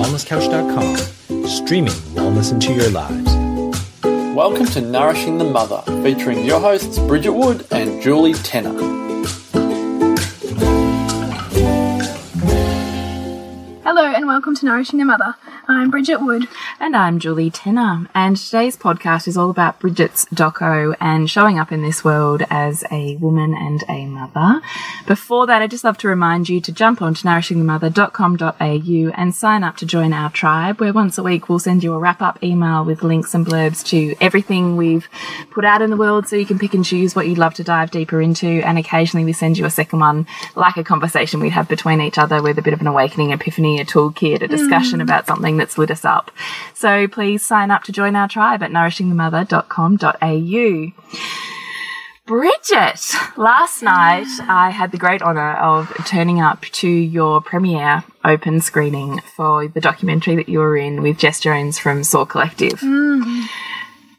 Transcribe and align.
thewellnesscouch.com, 0.00 1.46
streaming 1.46 1.92
wellness 2.14 2.52
into 2.52 2.72
your 2.72 2.88
lives. 2.88 3.34
Welcome 4.34 4.64
to 4.66 4.80
Nourishing 4.80 5.36
the 5.36 5.44
Mother, 5.44 5.82
featuring 6.02 6.42
your 6.44 6.58
hosts 6.58 6.98
Bridget 7.00 7.32
Wood 7.32 7.66
and 7.70 8.00
Julie 8.00 8.32
Tenner. 8.32 8.72
Hello 13.82 14.04
and 14.06 14.26
welcome 14.26 14.54
to 14.56 14.64
Nourishing 14.64 14.98
the 14.98 15.04
Mother. 15.04 15.36
I'm 15.72 15.88
Bridget 15.88 16.20
Wood. 16.20 16.48
And 16.80 16.96
I'm 16.96 17.20
Julie 17.20 17.48
Tenner. 17.48 18.08
And 18.12 18.36
today's 18.36 18.76
podcast 18.76 19.28
is 19.28 19.36
all 19.36 19.50
about 19.50 19.78
Bridget's 19.78 20.24
doco 20.24 20.96
and 20.98 21.30
showing 21.30 21.60
up 21.60 21.70
in 21.70 21.80
this 21.80 22.02
world 22.02 22.42
as 22.50 22.82
a 22.90 23.14
woman 23.18 23.54
and 23.54 23.84
a 23.88 24.04
mother. 24.06 24.60
Before 25.06 25.46
that, 25.46 25.62
I'd 25.62 25.70
just 25.70 25.84
love 25.84 25.96
to 25.98 26.08
remind 26.08 26.48
you 26.48 26.60
to 26.60 26.72
jump 26.72 27.00
on 27.00 27.14
to 27.14 27.24
nourishingthemother.com.au 27.24 29.12
and 29.16 29.32
sign 29.32 29.62
up 29.62 29.76
to 29.76 29.86
join 29.86 30.12
our 30.12 30.28
tribe, 30.32 30.80
where 30.80 30.92
once 30.92 31.18
a 31.18 31.22
week 31.22 31.48
we'll 31.48 31.60
send 31.60 31.84
you 31.84 31.94
a 31.94 31.98
wrap 32.00 32.20
up 32.20 32.42
email 32.42 32.84
with 32.84 33.04
links 33.04 33.32
and 33.32 33.46
blurbs 33.46 33.86
to 33.86 34.16
everything 34.20 34.76
we've 34.76 35.08
put 35.52 35.64
out 35.64 35.82
in 35.82 35.90
the 35.90 35.96
world 35.96 36.26
so 36.26 36.34
you 36.34 36.46
can 36.46 36.58
pick 36.58 36.74
and 36.74 36.84
choose 36.84 37.14
what 37.14 37.28
you'd 37.28 37.38
love 37.38 37.54
to 37.54 37.62
dive 37.62 37.92
deeper 37.92 38.20
into. 38.20 38.60
And 38.66 38.76
occasionally 38.76 39.24
we 39.24 39.32
send 39.32 39.56
you 39.56 39.66
a 39.66 39.70
second 39.70 40.00
one, 40.00 40.26
like 40.56 40.78
a 40.78 40.82
conversation 40.82 41.38
we'd 41.38 41.50
have 41.50 41.68
between 41.68 42.00
each 42.00 42.18
other 42.18 42.42
with 42.42 42.58
a 42.58 42.62
bit 42.62 42.74
of 42.74 42.80
an 42.80 42.88
awakening, 42.88 43.30
epiphany, 43.30 43.80
a 43.80 43.84
toolkit, 43.84 44.42
a 44.42 44.48
discussion 44.48 44.98
mm. 44.98 45.02
about 45.02 45.28
something 45.28 45.59
that's 45.60 45.78
lit 45.78 45.92
us 45.92 46.04
up. 46.04 46.32
So 46.74 47.06
please 47.06 47.44
sign 47.44 47.70
up 47.70 47.84
to 47.84 47.92
join 47.92 48.16
our 48.16 48.26
tribe 48.26 48.64
at 48.64 48.72
nourishingthemother.com.au. 48.72 51.50
Bridget, 52.30 53.12
last 53.36 53.82
night 53.82 54.28
I 54.42 54.70
had 54.70 54.92
the 54.92 54.98
great 54.98 55.20
honour 55.20 55.56
of 55.56 55.92
turning 56.06 56.40
up 56.40 56.62
to 56.62 56.88
your 56.88 57.40
premiere 57.40 58.04
open 58.24 58.60
screening 58.60 59.18
for 59.34 59.66
the 59.66 59.80
documentary 59.80 60.36
that 60.36 60.48
you 60.48 60.60
were 60.60 60.76
in 60.76 61.02
with 61.02 61.18
Jess 61.18 61.40
Jones 61.40 61.80
from 61.80 62.04
Soar 62.04 62.26
Collective. 62.26 62.78
Mm. 62.80 63.48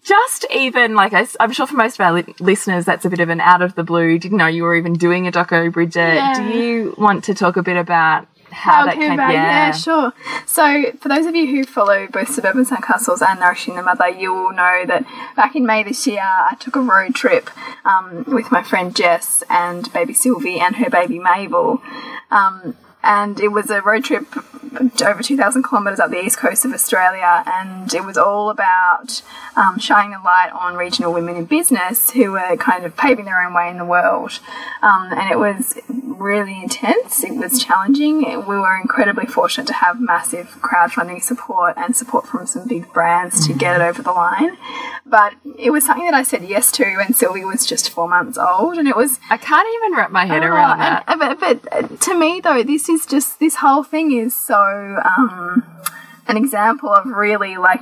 Just 0.04 0.46
even 0.54 0.94
like 0.94 1.14
I, 1.14 1.26
am 1.40 1.54
sure 1.54 1.68
for 1.68 1.78
most 1.78 2.00
of 2.00 2.02
our 2.02 2.12
li 2.12 2.26
listeners, 2.42 2.84
that's 2.84 3.06
a 3.06 3.10
bit 3.10 3.22
of 3.22 3.30
an 3.30 3.40
out 3.40 3.62
of 3.62 3.76
the 3.76 3.84
blue. 3.84 4.20
Didn't 4.20 4.40
know 4.40 4.48
you 4.48 4.64
were 4.64 4.76
even 4.76 4.94
doing 4.94 5.26
a 5.26 5.32
doco, 5.32 5.72
Bridget. 5.72 6.16
Yeah. 6.16 6.34
Do 6.36 6.58
you 6.58 6.96
want 6.98 7.24
to 7.26 7.34
talk 7.34 7.56
a 7.56 7.64
bit 7.64 7.78
about 7.78 8.28
how, 8.52 8.86
that 8.86 8.96
came 8.96 9.14
about. 9.14 9.32
Yeah. 9.32 9.68
yeah. 9.68 9.72
sure. 9.72 10.14
So, 10.46 10.92
for 11.00 11.10
those 11.10 11.26
of 11.26 11.36
you 11.36 11.48
who 11.48 11.64
follow 11.64 12.08
both 12.08 12.30
Suburban 12.30 12.66
Sandcastles 12.66 13.22
and 13.26 13.40
Nourishing 13.40 13.76
the 13.76 13.84
Mother, 13.84 14.10
you 14.10 14.34
will 14.34 14.54
know 14.54 14.84
that 14.86 15.06
back 15.36 15.56
in 15.56 15.66
May 15.66 15.84
this 15.84 16.06
year, 16.06 16.22
I 16.22 16.56
took 16.60 16.76
a 16.76 16.82
road 16.82 17.16
trip 17.16 17.50
um, 17.86 18.26
with 18.28 18.52
my 18.52 18.64
friend 18.64 18.96
Jess 18.96 19.44
and 19.50 19.92
baby 19.94 20.14
Sylvie 20.14 20.60
and 20.60 20.76
her 20.78 20.90
baby 20.90 21.20
Mabel. 21.20 21.82
Um, 22.30 22.76
and 23.04 23.40
it 23.40 23.50
was 23.50 23.70
a 23.70 23.82
road 23.82 24.04
trip 24.04 24.26
over 24.80 25.22
2,000 25.22 25.64
kilometres 25.64 26.00
up 26.00 26.12
the 26.12 26.24
east 26.24 26.38
coast 26.38 26.66
of 26.66 26.74
Australia, 26.74 27.44
and 27.46 27.94
it 27.94 28.06
was 28.06 28.18
all 28.18 28.50
about 28.50 29.22
um, 29.56 29.78
shining 29.80 30.14
a 30.14 30.24
light 30.24 30.52
on 30.54 30.76
regional 30.76 31.14
women 31.14 31.36
in 31.36 31.46
business 31.46 32.12
who 32.12 32.32
were 32.32 32.56
kind 32.58 32.86
of 32.86 32.96
paving 32.96 33.26
their 33.26 33.42
own 33.42 33.54
way 33.54 33.70
in 33.70 33.78
the 33.78 33.86
world. 33.86 34.40
Um, 34.82 35.12
and 35.12 35.30
it 35.30 35.40
was 35.40 35.78
really 35.90 36.62
intense, 36.62 37.24
it 37.24 37.36
was 37.36 37.64
challenging. 37.64 38.22
We 38.22 38.58
were 38.58 38.80
incredibly 38.80 39.26
fortunate 39.26 39.68
to 39.68 39.74
have 39.74 40.00
massive 40.00 40.48
crowdfunding 40.62 41.22
support 41.22 41.74
and 41.78 41.96
support 41.96 42.28
from 42.28 42.46
some 42.48 42.68
big 42.68 42.92
brands 42.94 43.46
to 43.48 43.54
get 43.54 43.80
it 43.80 43.84
over 43.84 44.02
the 44.02 44.12
line. 44.12 44.58
But 45.06 45.34
it 45.58 45.72
was 45.72 45.86
something 45.86 46.06
that 46.06 46.14
I 46.14 46.24
said 46.24 46.44
yes 46.44 46.72
to 46.74 46.86
when 46.98 47.14
Sylvie 47.14 47.44
was 47.44 47.66
just 47.66 47.90
four 47.90 48.08
months 48.08 48.38
old, 48.38 48.78
and 48.78 48.88
it 48.88 48.96
was. 48.96 49.20
I 49.30 49.38
can't 49.38 49.68
even 49.76 49.98
wrap 49.98 50.12
my 50.12 50.26
head 50.26 50.44
oh, 50.44 50.48
around 50.48 50.80
that. 50.80 51.04
And, 51.08 51.20
but, 51.20 51.40
but 51.62 52.02
to 52.02 52.18
me, 52.18 52.40
though, 52.40 52.64
this 52.64 52.88
is 52.92 53.06
just 53.06 53.40
this 53.40 53.56
whole 53.56 53.84
thing 53.84 54.12
is 54.12 54.36
so 54.36 55.02
um, 55.18 55.64
an 56.28 56.38
example 56.38 56.90
of 56.90 57.06
really 57.06 57.58
like 57.58 57.82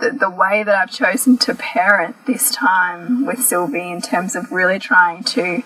the, 0.00 0.10
the, 0.10 0.30
way 0.30 0.62
that 0.62 0.74
I've 0.74 0.90
chosen 0.90 1.36
to 1.38 1.54
parent 1.54 2.16
this 2.26 2.54
time 2.54 3.26
with 3.26 3.42
Sylvie 3.42 3.90
in 3.90 4.00
terms 4.00 4.34
of 4.34 4.50
really 4.50 4.78
trying 4.78 5.24
to 5.24 5.62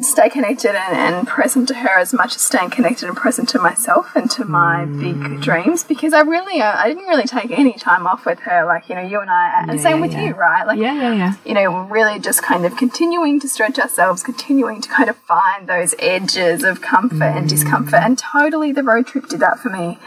stay 0.00 0.28
connected 0.28 0.74
and, 0.74 0.96
and, 0.96 1.28
present 1.28 1.68
to 1.68 1.74
her 1.74 1.98
as 1.98 2.12
much 2.12 2.34
as 2.34 2.42
staying 2.42 2.70
connected 2.70 3.08
and 3.08 3.16
present 3.16 3.48
to 3.48 3.58
myself 3.58 4.14
and 4.14 4.30
to 4.30 4.44
my 4.44 4.84
mm. 4.84 5.00
big 5.00 5.40
dreams 5.40 5.84
because 5.84 6.12
I 6.12 6.20
really 6.20 6.60
uh, 6.60 6.76
I 6.76 6.88
didn't 6.88 7.06
really 7.06 7.26
take 7.26 7.50
any 7.50 7.74
time 7.74 8.06
off 8.06 8.26
with 8.26 8.40
her 8.40 8.64
like 8.64 8.88
you 8.88 8.94
know 8.94 9.02
you 9.02 9.20
and 9.20 9.30
I 9.30 9.60
and 9.60 9.72
yeah, 9.72 9.82
same 9.82 10.00
with 10.00 10.12
yeah. 10.12 10.24
you 10.24 10.34
right 10.34 10.66
like 10.66 10.78
yeah 10.78 10.94
yeah 10.94 11.14
yeah 11.14 11.34
you 11.44 11.54
know 11.54 11.84
really 11.84 12.18
just 12.18 12.42
kind 12.42 12.64
of 12.64 12.76
continuing 12.76 13.38
to 13.40 13.48
stretch 13.48 13.78
ourselves 13.78 14.22
continuing 14.22 14.80
to 14.80 14.88
kind 14.88 15.08
of 15.08 15.16
find 15.16 15.68
those 15.68 15.94
edges 15.98 16.64
of 16.64 16.80
comfort 16.80 17.18
mm. 17.18 17.36
and 17.36 17.48
discomfort 17.48 18.00
and 18.02 18.18
totally 18.18 18.72
the 18.72 18.82
road 18.82 19.06
trip 19.06 19.28
did 19.28 19.40
that 19.40 19.58
for 19.58 19.70
me 19.70 19.98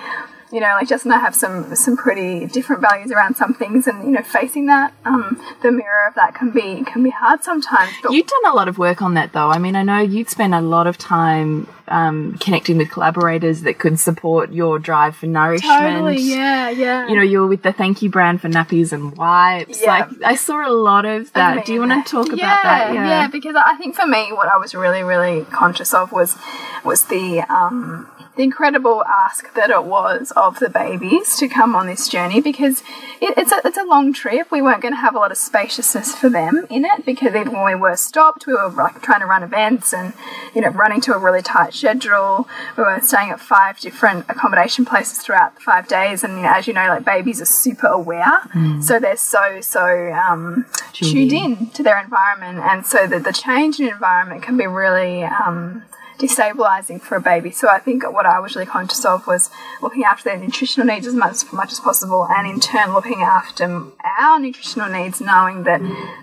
you 0.53 0.59
know, 0.59 0.75
like 0.75 0.87
Jess 0.87 1.03
and 1.03 1.11
I 1.11 1.17
have 1.17 1.33
some 1.33 1.75
some 1.75 1.97
pretty 1.97 2.45
different 2.45 2.83
values 2.83 3.11
around 3.11 3.35
some 3.35 3.55
things, 3.55 3.87
and 3.87 4.03
you 4.03 4.11
know, 4.11 4.21
facing 4.21 4.67
that, 4.67 4.93
um, 5.03 5.41
the 5.63 5.71
mirror 5.71 6.07
of 6.07 6.13
that 6.13 6.35
can 6.35 6.51
be 6.51 6.83
can 6.83 7.01
be 7.01 7.09
hard 7.09 7.43
sometimes. 7.43 7.91
But 8.03 8.11
You've 8.11 8.27
done 8.27 8.51
a 8.51 8.55
lot 8.55 8.67
of 8.67 8.77
work 8.77 9.01
on 9.01 9.15
that, 9.15 9.33
though. 9.33 9.49
I 9.49 9.57
mean, 9.57 9.75
I 9.75 9.81
know 9.81 9.99
you'd 9.99 10.29
spend 10.29 10.53
a 10.53 10.61
lot 10.61 10.85
of 10.85 10.99
time 10.99 11.67
um, 11.87 12.37
connecting 12.39 12.77
with 12.77 12.91
collaborators 12.91 13.61
that 13.61 13.79
could 13.79 13.99
support 13.99 14.51
your 14.51 14.77
drive 14.77 15.15
for 15.15 15.25
nourishment. 15.25 15.79
Totally, 15.79 16.21
yeah, 16.21 16.69
yeah. 16.69 17.07
You 17.07 17.15
know, 17.15 17.23
you're 17.23 17.47
with 17.47 17.63
the 17.63 17.73
Thank 17.73 18.03
You 18.03 18.11
brand 18.11 18.39
for 18.39 18.47
nappies 18.47 18.93
and 18.93 19.17
wipes. 19.17 19.81
Yeah. 19.81 19.87
Like, 19.87 20.09
I 20.23 20.35
saw 20.35 20.67
a 20.67 20.71
lot 20.71 21.05
of 21.05 21.33
that. 21.33 21.65
Do 21.65 21.73
you 21.73 21.79
want 21.79 22.05
to 22.05 22.11
talk 22.11 22.27
yeah, 22.27 22.33
about 22.33 22.63
that? 22.63 22.93
Yeah. 22.93 23.07
yeah, 23.07 23.27
because 23.27 23.55
I 23.55 23.75
think 23.77 23.95
for 23.95 24.05
me, 24.05 24.31
what 24.31 24.47
I 24.49 24.57
was 24.57 24.75
really, 24.75 25.01
really 25.01 25.45
conscious 25.45 25.95
of 25.95 26.11
was 26.11 26.37
was 26.83 27.05
the 27.05 27.41
um, 27.41 28.07
the 28.35 28.43
incredible 28.43 29.03
ask 29.05 29.53
that 29.53 29.69
it 29.69 29.83
was 29.83 30.31
of 30.35 30.59
the 30.59 30.69
babies 30.69 31.37
to 31.37 31.47
come 31.47 31.75
on 31.75 31.85
this 31.85 32.07
journey 32.07 32.41
because 32.41 32.81
it, 33.21 33.37
it's, 33.37 33.51
a, 33.51 33.61
it's 33.63 33.77
a 33.77 33.83
long 33.83 34.11
trip. 34.11 34.51
We 34.51 34.61
weren't 34.61 34.81
going 34.81 34.93
to 34.93 34.99
have 34.99 35.15
a 35.15 35.19
lot 35.19 35.31
of 35.31 35.37
spaciousness 35.37 36.15
for 36.15 36.29
them 36.29 36.65
in 36.69 36.83
it 36.83 37.05
because 37.05 37.35
even 37.35 37.51
when 37.53 37.65
we 37.65 37.75
were 37.75 37.95
stopped, 37.95 38.47
we 38.47 38.53
were 38.53 38.69
like 38.69 39.01
trying 39.03 39.19
to 39.19 39.27
run 39.27 39.43
events 39.43 39.93
and, 39.93 40.13
you 40.55 40.61
know, 40.61 40.69
running 40.69 40.99
to 41.01 41.13
a 41.13 41.17
really 41.17 41.43
tight 41.43 41.75
schedule. 41.75 42.47
We 42.75 42.83
were 42.83 42.99
staying 43.01 43.29
at 43.29 43.39
five 43.39 43.79
different 43.79 44.25
accommodation 44.29 44.83
places 44.83 45.19
throughout 45.19 45.55
the 45.55 45.61
five 45.61 45.87
days. 45.87 46.23
And, 46.23 46.37
you 46.37 46.41
know, 46.41 46.53
as 46.53 46.65
you 46.65 46.73
know, 46.73 46.87
like 46.87 47.05
babies 47.05 47.39
are 47.39 47.45
super 47.45 47.87
aware. 47.87 48.41
Mm. 48.55 48.83
So 48.83 48.99
they're 48.99 49.15
so, 49.15 49.61
so 49.61 50.11
um, 50.11 50.65
tuned, 50.91 51.33
in. 51.33 51.69
to 51.71 51.83
their 51.83 52.01
environment. 52.01 52.59
And 52.59 52.83
so 52.83 53.05
the, 53.05 53.19
the 53.19 53.33
change 53.33 53.79
in 53.79 53.87
environment 53.87 54.41
can 54.41 54.57
be 54.57 54.65
really, 54.65 55.23
um, 55.23 55.83
destabilizing 56.23 57.01
for 57.01 57.15
a 57.15 57.21
baby. 57.21 57.51
So 57.51 57.67
I 57.67 57.79
think 57.79 58.03
what 58.11 58.25
I 58.25 58.39
was 58.39 58.55
really 58.55 58.65
conscious 58.65 59.03
of 59.05 59.27
was 59.27 59.49
looking 59.81 60.03
after 60.03 60.25
their 60.25 60.37
nutritional 60.37 60.87
needs 60.87 61.05
as 61.05 61.13
much, 61.13 61.33
as 61.33 61.53
much 61.53 61.71
as 61.71 61.79
possible, 61.79 62.27
and 62.29 62.47
in 62.47 62.59
turn 62.59 62.93
looking 62.93 63.21
after 63.21 63.83
our 64.19 64.39
nutritional 64.39 64.89
needs, 64.89 65.19
knowing 65.19 65.63
that 65.63 65.81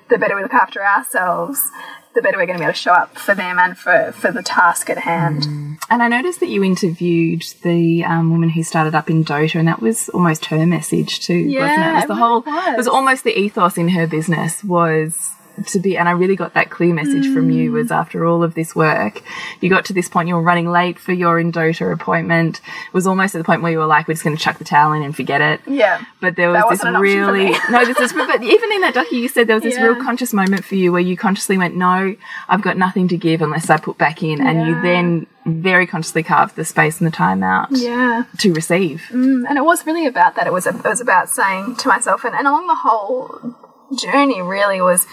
the 0.08 0.18
better 0.18 0.36
we 0.36 0.42
look 0.42 0.54
after 0.54 0.84
ourselves, 0.84 1.70
the 2.14 2.22
better 2.22 2.38
we're 2.38 2.46
going 2.46 2.58
to 2.58 2.62
be 2.62 2.64
able 2.64 2.72
to 2.72 2.78
show 2.78 2.92
up 2.92 3.16
for 3.16 3.34
them 3.34 3.58
and 3.58 3.78
for, 3.78 4.12
for 4.12 4.32
the 4.32 4.42
task 4.42 4.90
at 4.90 4.98
hand. 4.98 5.42
Mm. 5.42 5.78
And 5.90 6.02
I 6.02 6.08
noticed 6.08 6.40
that 6.40 6.48
you 6.48 6.64
interviewed 6.64 7.44
the 7.62 8.04
um, 8.04 8.30
woman 8.30 8.50
who 8.50 8.62
started 8.62 8.94
up 8.94 9.06
Endota, 9.06 9.58
and 9.58 9.68
that 9.68 9.80
was 9.80 10.08
almost 10.08 10.46
her 10.46 10.66
message 10.66 11.20
too, 11.20 11.34
yeah, 11.34 11.60
wasn't 11.60 11.80
it? 11.80 11.90
It 11.90 11.94
was 11.94 12.06
the 12.06 12.12
it 12.12 12.16
whole, 12.16 12.40
was. 12.40 12.74
it 12.74 12.76
was 12.76 12.88
almost 12.88 13.24
the 13.24 13.38
ethos 13.38 13.76
in 13.76 13.90
her 13.90 14.06
business 14.06 14.64
was 14.64 15.32
to 15.66 15.78
be, 15.78 15.96
and 15.96 16.08
I 16.08 16.12
really 16.12 16.36
got 16.36 16.54
that 16.54 16.70
clear 16.70 16.94
message 16.94 17.26
mm. 17.26 17.34
from 17.34 17.50
you 17.50 17.72
was 17.72 17.88
mm. 17.88 17.96
after 17.96 18.26
all 18.26 18.42
of 18.42 18.54
this 18.54 18.74
work, 18.74 19.22
you 19.60 19.70
got 19.70 19.84
to 19.86 19.92
this 19.92 20.08
point, 20.08 20.28
you 20.28 20.34
were 20.34 20.42
running 20.42 20.70
late 20.70 20.98
for 20.98 21.12
your 21.12 21.40
Endota 21.40 21.92
appointment, 21.92 22.60
it 22.86 22.94
was 22.94 23.06
almost 23.06 23.34
at 23.34 23.38
the 23.38 23.44
point 23.44 23.62
where 23.62 23.72
you 23.72 23.78
were 23.78 23.86
like, 23.86 24.08
we're 24.08 24.14
just 24.14 24.24
going 24.24 24.36
to 24.36 24.42
chuck 24.42 24.58
the 24.58 24.64
towel 24.64 24.92
in 24.92 25.02
and 25.02 25.14
forget 25.14 25.40
it. 25.40 25.60
Yeah. 25.66 26.02
But 26.20 26.36
there 26.36 26.50
was 26.50 26.80
this 26.80 26.84
really, 26.84 27.50
no, 27.70 27.84
this 27.84 27.98
is, 27.98 28.12
but 28.12 28.42
even 28.42 28.72
in 28.72 28.80
that 28.82 28.94
docu, 28.94 29.12
you 29.12 29.28
said 29.28 29.46
there 29.46 29.56
was 29.56 29.62
this 29.62 29.76
yeah. 29.76 29.84
real 29.84 30.02
conscious 30.02 30.32
moment 30.32 30.64
for 30.64 30.74
you 30.74 30.92
where 30.92 31.00
you 31.00 31.16
consciously 31.16 31.58
went, 31.58 31.76
no, 31.76 32.16
I've 32.48 32.62
got 32.62 32.76
nothing 32.76 33.08
to 33.08 33.16
give 33.16 33.42
unless 33.42 33.70
I 33.70 33.76
put 33.78 33.98
back 33.98 34.22
in. 34.22 34.38
Yeah. 34.38 34.50
And 34.50 34.66
you 34.66 34.80
then 34.82 35.26
very 35.46 35.86
consciously 35.86 36.22
carved 36.22 36.56
the 36.56 36.64
space 36.64 37.00
and 37.00 37.06
the 37.06 37.14
time 37.14 37.42
out 37.42 37.68
yeah. 37.70 38.24
to 38.38 38.52
receive. 38.52 39.06
Mm, 39.10 39.48
and 39.48 39.56
it 39.56 39.62
was 39.62 39.86
really 39.86 40.06
about 40.06 40.36
that. 40.36 40.46
It 40.46 40.52
was, 40.52 40.66
it 40.66 40.84
was 40.84 41.00
about 41.00 41.30
saying 41.30 41.76
to 41.76 41.88
myself, 41.88 42.24
and, 42.24 42.34
and 42.34 42.46
along 42.46 42.66
the 42.66 42.74
whole 42.74 43.56
journey 43.96 44.40
really 44.40 44.80
was 44.80 45.06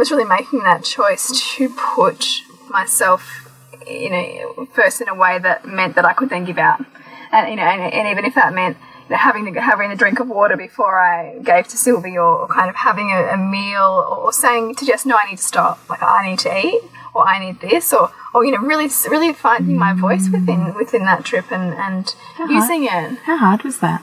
was 0.00 0.10
really 0.10 0.24
making 0.24 0.60
that 0.60 0.82
choice 0.82 1.30
to 1.56 1.68
put 1.68 2.26
myself 2.70 3.22
you 3.86 4.08
know 4.08 4.66
first 4.72 5.02
in 5.02 5.08
a 5.08 5.14
way 5.14 5.38
that 5.38 5.66
meant 5.66 5.94
that 5.94 6.06
I 6.06 6.14
could 6.14 6.30
then 6.30 6.44
give 6.46 6.56
out. 6.58 6.82
And 7.30 7.50
you 7.50 7.56
know 7.56 7.62
and, 7.62 7.92
and 7.92 8.08
even 8.08 8.24
if 8.24 8.34
that 8.34 8.54
meant 8.54 8.78
you 9.04 9.10
know, 9.10 9.18
having 9.18 9.52
the, 9.52 9.60
having 9.60 9.90
a 9.90 9.96
drink 9.96 10.18
of 10.18 10.28
water 10.28 10.56
before 10.56 10.98
I 10.98 11.38
gave 11.40 11.68
to 11.68 11.76
Sylvie 11.76 12.16
or, 12.16 12.48
kind 12.48 12.70
of 12.70 12.76
having 12.76 13.10
a, 13.10 13.34
a, 13.34 13.36
meal 13.36 14.06
or 14.24 14.32
saying 14.32 14.76
to 14.76 14.86
Jess 14.86 15.04
no 15.04 15.16
I 15.16 15.28
need 15.28 15.36
to 15.36 15.42
stop. 15.42 15.78
Like 15.90 16.02
I 16.02 16.30
need 16.30 16.38
to 16.40 16.66
eat 16.66 16.80
or 17.14 17.28
I 17.28 17.38
need 17.38 17.60
this 17.60 17.92
or 17.92 18.10
or 18.32 18.42
you 18.46 18.52
know 18.52 18.62
really 18.72 18.88
really 19.10 19.34
finding 19.34 19.76
my 19.76 19.92
voice 19.92 20.30
within 20.30 20.74
within 20.74 21.04
that 21.04 21.26
trip 21.26 21.52
and 21.52 21.74
and 21.74 22.14
using 22.48 22.84
it. 22.84 23.18
How 23.28 23.36
hard 23.36 23.64
was 23.64 23.80
that 23.80 24.02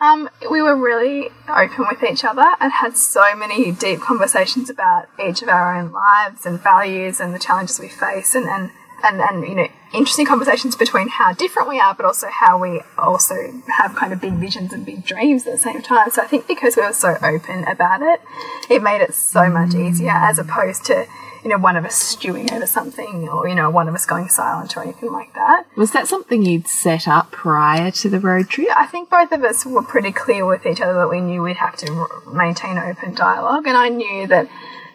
um, 0.00 0.28
we 0.50 0.62
were 0.62 0.76
really 0.76 1.30
open 1.48 1.86
with 1.88 2.02
each 2.02 2.24
other 2.24 2.46
and 2.60 2.72
had 2.72 2.96
so 2.96 3.34
many 3.34 3.72
deep 3.72 4.00
conversations 4.00 4.70
about 4.70 5.08
each 5.24 5.42
of 5.42 5.48
our 5.48 5.76
own 5.76 5.90
lives 5.90 6.46
and 6.46 6.60
values 6.60 7.20
and 7.20 7.34
the 7.34 7.38
challenges 7.38 7.80
we 7.80 7.88
face 7.88 8.34
and, 8.34 8.46
and 8.46 8.70
and, 9.02 9.20
and 9.20 9.46
you 9.46 9.54
know 9.54 9.68
interesting 9.92 10.26
conversations 10.26 10.76
between 10.76 11.08
how 11.08 11.32
different 11.32 11.68
we 11.68 11.80
are, 11.80 11.94
but 11.94 12.04
also 12.04 12.28
how 12.28 12.58
we 12.58 12.82
also 12.98 13.62
have 13.68 13.94
kind 13.94 14.12
of 14.12 14.20
big 14.20 14.34
visions 14.34 14.72
and 14.72 14.84
big 14.84 15.04
dreams 15.04 15.46
at 15.46 15.52
the 15.52 15.58
same 15.58 15.80
time. 15.80 16.10
So 16.10 16.22
I 16.22 16.26
think 16.26 16.46
because 16.46 16.76
we 16.76 16.82
were 16.82 16.92
so 16.92 17.16
open 17.22 17.64
about 17.64 18.02
it, 18.02 18.20
it 18.68 18.82
made 18.82 19.00
it 19.00 19.14
so 19.14 19.48
much 19.48 19.74
easier 19.74 20.10
as 20.10 20.38
opposed 20.38 20.84
to 20.86 21.06
you 21.42 21.50
know 21.50 21.58
one 21.58 21.76
of 21.76 21.84
us 21.84 21.94
stewing 21.94 22.52
over 22.52 22.66
something 22.66 23.28
or 23.28 23.48
you 23.48 23.54
know 23.54 23.70
one 23.70 23.88
of 23.88 23.94
us 23.94 24.04
going 24.04 24.28
silent 24.28 24.76
or 24.76 24.82
anything 24.82 25.12
like 25.12 25.32
that. 25.34 25.64
Was 25.76 25.92
that 25.92 26.08
something 26.08 26.44
you'd 26.44 26.68
set 26.68 27.06
up 27.08 27.30
prior 27.30 27.90
to 27.92 28.08
the 28.08 28.20
road 28.20 28.48
trip? 28.48 28.68
I 28.76 28.86
think 28.86 29.08
both 29.08 29.32
of 29.32 29.44
us 29.44 29.64
were 29.64 29.82
pretty 29.82 30.12
clear 30.12 30.44
with 30.44 30.66
each 30.66 30.80
other 30.80 30.94
that 30.94 31.08
we 31.08 31.20
knew 31.20 31.42
we'd 31.42 31.56
have 31.56 31.76
to 31.76 31.92
r- 31.92 32.32
maintain 32.32 32.76
open 32.76 33.14
dialogue, 33.14 33.66
and 33.66 33.76
I 33.76 33.88
knew 33.88 34.26
that 34.26 34.48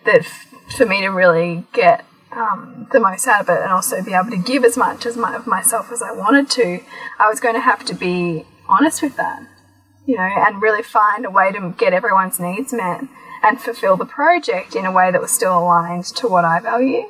that 0.06 0.20
f- 0.20 0.54
for 0.78 0.86
me 0.86 1.02
to 1.02 1.10
really 1.10 1.66
get 1.74 2.06
um, 2.36 2.88
the 2.92 3.00
most 3.00 3.28
out 3.28 3.42
of 3.42 3.50
it 3.50 3.62
and 3.62 3.72
also 3.72 4.04
be 4.04 4.14
able 4.14 4.32
to 4.32 4.38
give 4.38 4.64
as 4.64 4.78
much 4.78 5.06
as 5.06 5.18
my, 5.18 5.36
of 5.36 5.48
myself 5.48 5.92
as 5.92 6.02
I 6.02 6.12
wanted 6.12 6.50
to, 6.52 6.82
I 7.20 7.30
was 7.30 7.40
going 7.40 7.56
to 7.56 7.62
have 7.62 7.86
to 7.86 7.94
be 7.94 8.46
honest 8.68 9.02
with 9.02 9.16
that, 9.18 9.48
you 10.06 10.16
know, 10.16 10.24
and 10.24 10.62
really 10.62 10.84
find 10.84 11.26
a 11.26 11.30
way 11.30 11.52
to 11.52 11.74
get 11.78 11.94
everyone's 11.94 12.40
needs 12.40 12.74
met 12.74 13.04
and 13.44 13.60
fulfill 13.60 13.98
the 13.98 14.06
project 14.06 14.76
in 14.76 14.86
a 14.86 14.92
way 14.92 15.12
that 15.12 15.22
was 15.22 15.32
still 15.32 15.58
aligned 15.58 16.06
to 16.06 16.28
what 16.28 16.46
I 16.46 16.60
value. 16.60 17.04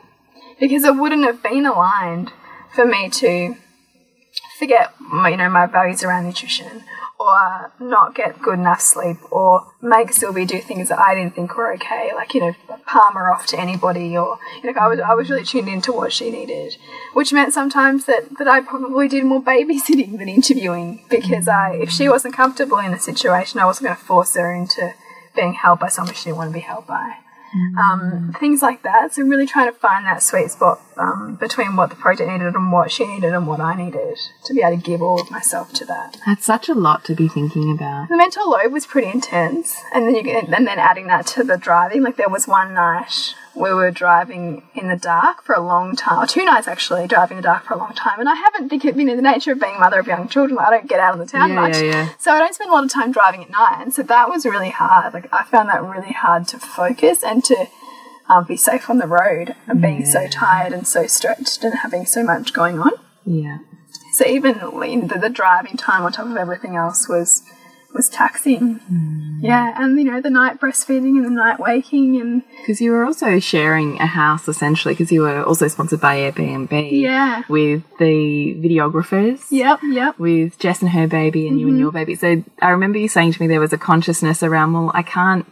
Because 0.59 0.83
it 0.83 0.95
wouldn't 0.95 1.25
have 1.25 1.43
been 1.43 1.65
aligned 1.65 2.31
for 2.73 2.85
me 2.85 3.09
to 3.09 3.55
forget, 4.57 4.93
you 4.99 5.37
know, 5.37 5.49
my 5.49 5.65
values 5.65 6.03
around 6.03 6.25
nutrition 6.25 6.83
or 7.23 7.39
uh, 7.39 7.69
not 7.79 8.15
get 8.15 8.41
good 8.41 8.59
enough 8.59 8.81
sleep 8.81 9.17
or 9.31 9.65
make 9.81 10.11
Sylvie 10.11 10.45
do 10.45 10.59
things 10.59 10.89
that 10.89 10.99
I 10.99 11.15
didn't 11.15 11.35
think 11.35 11.55
were 11.55 11.73
okay, 11.75 12.11
like, 12.13 12.33
you 12.33 12.41
know, 12.41 12.53
palm 12.85 13.13
her 13.15 13.31
off 13.31 13.45
to 13.47 13.59
anybody 13.59 14.17
or, 14.17 14.37
you 14.61 14.71
know, 14.71 14.79
I 14.79 14.87
was, 14.87 14.99
I 14.99 15.13
was 15.13 15.29
really 15.29 15.43
tuned 15.43 15.69
into 15.69 15.93
what 15.93 16.11
she 16.11 16.29
needed, 16.31 16.77
which 17.13 17.31
meant 17.31 17.53
sometimes 17.53 18.05
that, 18.05 18.37
that 18.37 18.47
I 18.47 18.61
probably 18.61 19.07
did 19.07 19.23
more 19.23 19.41
babysitting 19.53 20.17
than 20.17 20.29
interviewing 20.29 21.05
because 21.09 21.47
I, 21.47 21.75
if 21.75 21.89
she 21.89 22.09
wasn't 22.09 22.35
comfortable 22.35 22.79
in 22.79 22.93
a 22.93 22.99
situation, 22.99 23.59
I 23.59 23.65
wasn't 23.65 23.87
going 23.87 23.97
to 23.97 24.03
force 24.03 24.35
her 24.35 24.53
into 24.53 24.93
being 25.35 25.53
held 25.53 25.79
by 25.79 25.87
someone 25.87 26.13
she 26.15 26.25
didn't 26.25 26.37
want 26.37 26.49
to 26.49 26.53
be 26.53 26.59
held 26.59 26.87
by. 26.87 27.17
Um, 27.77 28.35
things 28.39 28.61
like 28.61 28.83
that. 28.83 29.13
So 29.13 29.23
really 29.23 29.45
trying 29.45 29.71
to 29.71 29.77
find 29.77 30.05
that 30.05 30.23
sweet 30.23 30.51
spot 30.51 30.81
um, 30.97 31.35
between 31.39 31.75
what 31.75 31.89
the 31.89 31.95
project 31.95 32.29
needed 32.29 32.55
and 32.55 32.71
what 32.71 32.91
she 32.91 33.05
needed 33.05 33.33
and 33.33 33.47
what 33.47 33.59
I 33.59 33.75
needed 33.75 34.17
to 34.45 34.53
be 34.53 34.61
able 34.61 34.77
to 34.77 34.83
give 34.83 35.01
all 35.01 35.21
of 35.21 35.29
myself 35.31 35.73
to 35.73 35.85
that. 35.85 36.17
That's 36.25 36.45
such 36.45 36.69
a 36.69 36.73
lot 36.73 37.05
to 37.05 37.15
be 37.15 37.27
thinking 37.27 37.71
about. 37.71 38.09
The 38.09 38.17
mental 38.17 38.49
load 38.49 38.71
was 38.71 38.85
pretty 38.85 39.09
intense, 39.09 39.79
and 39.93 40.07
then 40.07 40.15
you 40.15 40.23
get, 40.23 40.45
and 40.45 40.67
then 40.67 40.79
adding 40.79 41.07
that 41.07 41.27
to 41.27 41.43
the 41.43 41.57
driving. 41.57 42.03
Like 42.03 42.17
there 42.17 42.29
was 42.29 42.47
one 42.47 42.73
night 42.73 43.35
we 43.55 43.73
were 43.73 43.91
driving 43.91 44.63
in 44.73 44.87
the 44.87 44.95
dark 44.95 45.43
for 45.43 45.53
a 45.53 45.61
long 45.61 45.95
time, 45.95 46.23
or 46.23 46.27
two 46.27 46.43
nights 46.43 46.67
actually, 46.67 47.07
driving 47.07 47.37
in 47.37 47.41
the 47.41 47.47
dark 47.47 47.65
for 47.65 47.75
a 47.75 47.77
long 47.77 47.93
time. 47.93 48.19
And 48.19 48.27
I 48.27 48.35
haven't, 48.35 48.69
because 48.69 48.95
you 48.95 49.03
know, 49.03 49.15
the 49.15 49.21
nature 49.21 49.51
of 49.51 49.59
being 49.59 49.75
a 49.75 49.79
mother 49.79 49.99
of 49.99 50.07
young 50.07 50.27
children, 50.27 50.57
I 50.59 50.69
don't 50.69 50.87
get 50.89 50.99
out 50.99 51.13
of 51.13 51.19
the 51.19 51.25
town 51.25 51.49
Yeah, 51.49 51.55
much, 51.55 51.75
yeah, 51.75 51.83
yeah. 51.83 52.09
so 52.17 52.31
I 52.31 52.39
don't 52.39 52.53
spend 52.53 52.69
a 52.69 52.73
lot 52.73 52.83
of 52.83 52.91
time 52.91 53.11
driving 53.11 53.43
at 53.43 53.49
night. 53.51 53.77
And 53.81 53.93
so 53.93 54.03
that 54.03 54.29
was 54.29 54.45
really 54.45 54.71
hard. 54.71 55.13
Like 55.13 55.31
I 55.33 55.43
found 55.43 55.69
that 55.69 55.83
really 55.83 56.13
hard 56.13 56.47
to 56.49 56.59
focus 56.59 57.23
and 57.23 57.43
to. 57.45 57.67
Um, 58.29 58.45
be 58.45 58.55
safe 58.55 58.89
on 58.89 58.99
the 58.99 59.05
road 59.05 59.53
and 59.67 59.81
being 59.81 60.05
so 60.05 60.27
tired 60.27 60.71
and 60.71 60.87
so 60.87 61.07
stretched 61.07 61.61
and 61.65 61.73
having 61.73 62.05
so 62.05 62.23
much 62.23 62.53
going 62.53 62.79
on. 62.79 62.91
Yeah. 63.25 63.57
So 64.13 64.25
even 64.25 64.59
the, 64.59 65.19
the 65.19 65.29
driving 65.29 65.75
time 65.75 66.03
on 66.03 66.13
top 66.13 66.27
of 66.27 66.37
everything 66.37 66.77
else 66.77 67.09
was 67.09 67.43
was 67.93 68.09
taxing. 68.09 68.79
Yeah, 69.39 69.73
and 69.81 69.97
you 69.97 70.05
know 70.05 70.21
the 70.21 70.29
night 70.29 70.59
breastfeeding 70.59 71.17
and 71.17 71.25
the 71.25 71.29
night 71.29 71.59
waking 71.59 72.19
and 72.19 72.43
Because 72.59 72.81
you 72.81 72.91
were 72.91 73.05
also 73.05 73.39
sharing 73.39 73.99
a 73.99 74.05
house 74.05 74.47
essentially, 74.47 74.93
because 74.93 75.11
you 75.11 75.21
were 75.21 75.43
also 75.43 75.67
sponsored 75.67 76.01
by 76.01 76.17
Airbnb. 76.17 76.91
Yeah. 76.91 77.43
With 77.49 77.83
the 77.99 78.55
videographers. 78.55 79.51
yep, 79.51 79.79
yep. 79.83 80.17
With 80.17 80.57
Jess 80.59 80.81
and 80.81 80.91
her 80.91 81.07
baby 81.07 81.47
and 81.47 81.59
you 81.59 81.67
and 81.67 81.77
your 81.77 81.89
mm-hmm. 81.89 81.97
baby. 81.97 82.15
So 82.15 82.43
I 82.61 82.69
remember 82.69 82.99
you 82.99 83.07
saying 83.07 83.33
to 83.33 83.41
me 83.41 83.47
there 83.47 83.59
was 83.59 83.73
a 83.73 83.77
consciousness 83.77 84.43
around, 84.43 84.73
well, 84.73 84.91
I 84.93 85.03
can't 85.03 85.45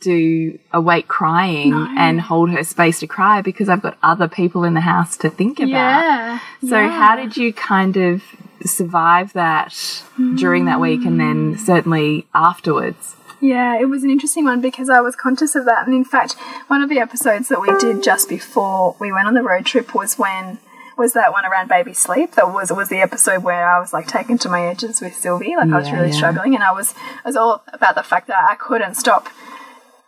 do 0.00 0.58
awake 0.72 1.08
crying 1.08 1.74
and 1.96 2.20
hold 2.20 2.50
her 2.50 2.64
space 2.64 3.00
to 3.00 3.06
cry 3.06 3.42
because 3.42 3.68
I've 3.68 3.82
got 3.82 3.98
other 4.02 4.28
people 4.28 4.64
in 4.64 4.74
the 4.74 4.80
house 4.80 5.16
to 5.18 5.30
think 5.30 5.60
about. 5.60 5.68
Yeah. 5.68 6.38
So 6.66 6.88
how 6.88 7.16
did 7.16 7.36
you 7.36 7.52
kind 7.52 7.96
of 7.96 8.22
survive 8.64 9.32
that 9.32 10.02
during 10.36 10.64
that 10.66 10.80
week 10.80 11.04
and 11.04 11.20
then 11.20 11.58
certainly 11.58 12.26
afterwards? 12.34 13.16
Yeah, 13.40 13.80
it 13.80 13.86
was 13.86 14.04
an 14.04 14.10
interesting 14.10 14.44
one 14.44 14.60
because 14.60 14.90
I 14.90 15.00
was 15.00 15.16
conscious 15.16 15.54
of 15.54 15.64
that. 15.64 15.86
And 15.86 15.94
in 15.94 16.04
fact, 16.04 16.34
one 16.68 16.82
of 16.82 16.90
the 16.90 16.98
episodes 16.98 17.48
that 17.48 17.60
we 17.60 17.74
did 17.78 18.02
just 18.02 18.28
before 18.28 18.96
we 19.00 19.12
went 19.12 19.26
on 19.26 19.34
the 19.34 19.42
road 19.42 19.64
trip 19.64 19.94
was 19.94 20.18
when 20.18 20.58
was 20.98 21.14
that 21.14 21.32
one 21.32 21.46
around 21.46 21.68
baby 21.68 21.94
sleep. 21.94 22.32
That 22.32 22.52
was 22.52 22.70
was 22.70 22.90
the 22.90 23.00
episode 23.00 23.42
where 23.42 23.68
I 23.68 23.80
was 23.80 23.92
like 23.92 24.06
taken 24.06 24.36
to 24.38 24.48
my 24.50 24.66
edges 24.66 25.00
with 25.00 25.14
Sylvie. 25.14 25.56
Like 25.56 25.70
I 25.70 25.78
was 25.78 25.90
really 25.90 26.10
yeah. 26.10 26.14
struggling, 26.14 26.54
and 26.54 26.62
I 26.62 26.72
was 26.72 26.90
it 26.90 27.24
was 27.24 27.36
all 27.36 27.64
about 27.72 27.94
the 27.94 28.02
fact 28.02 28.26
that 28.28 28.46
I 28.48 28.54
couldn't 28.56 28.96
stop 28.96 29.28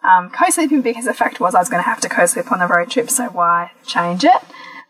um, 0.05 0.31
co-sleeping 0.31 0.83
because 0.83 1.07
the 1.07 1.15
fact 1.15 1.41
was 1.41 1.55
I 1.55 1.61
was 1.61 1.69
going 1.69 1.83
to 1.83 1.89
have 1.89 2.01
to 2.01 2.09
co-sleep 2.09 2.53
on 2.53 2.59
the 2.59 2.67
road 2.67 2.91
trip. 2.91 3.09
So 3.09 3.29
why 3.29 3.73
change 3.87 4.25
it? 4.25 4.43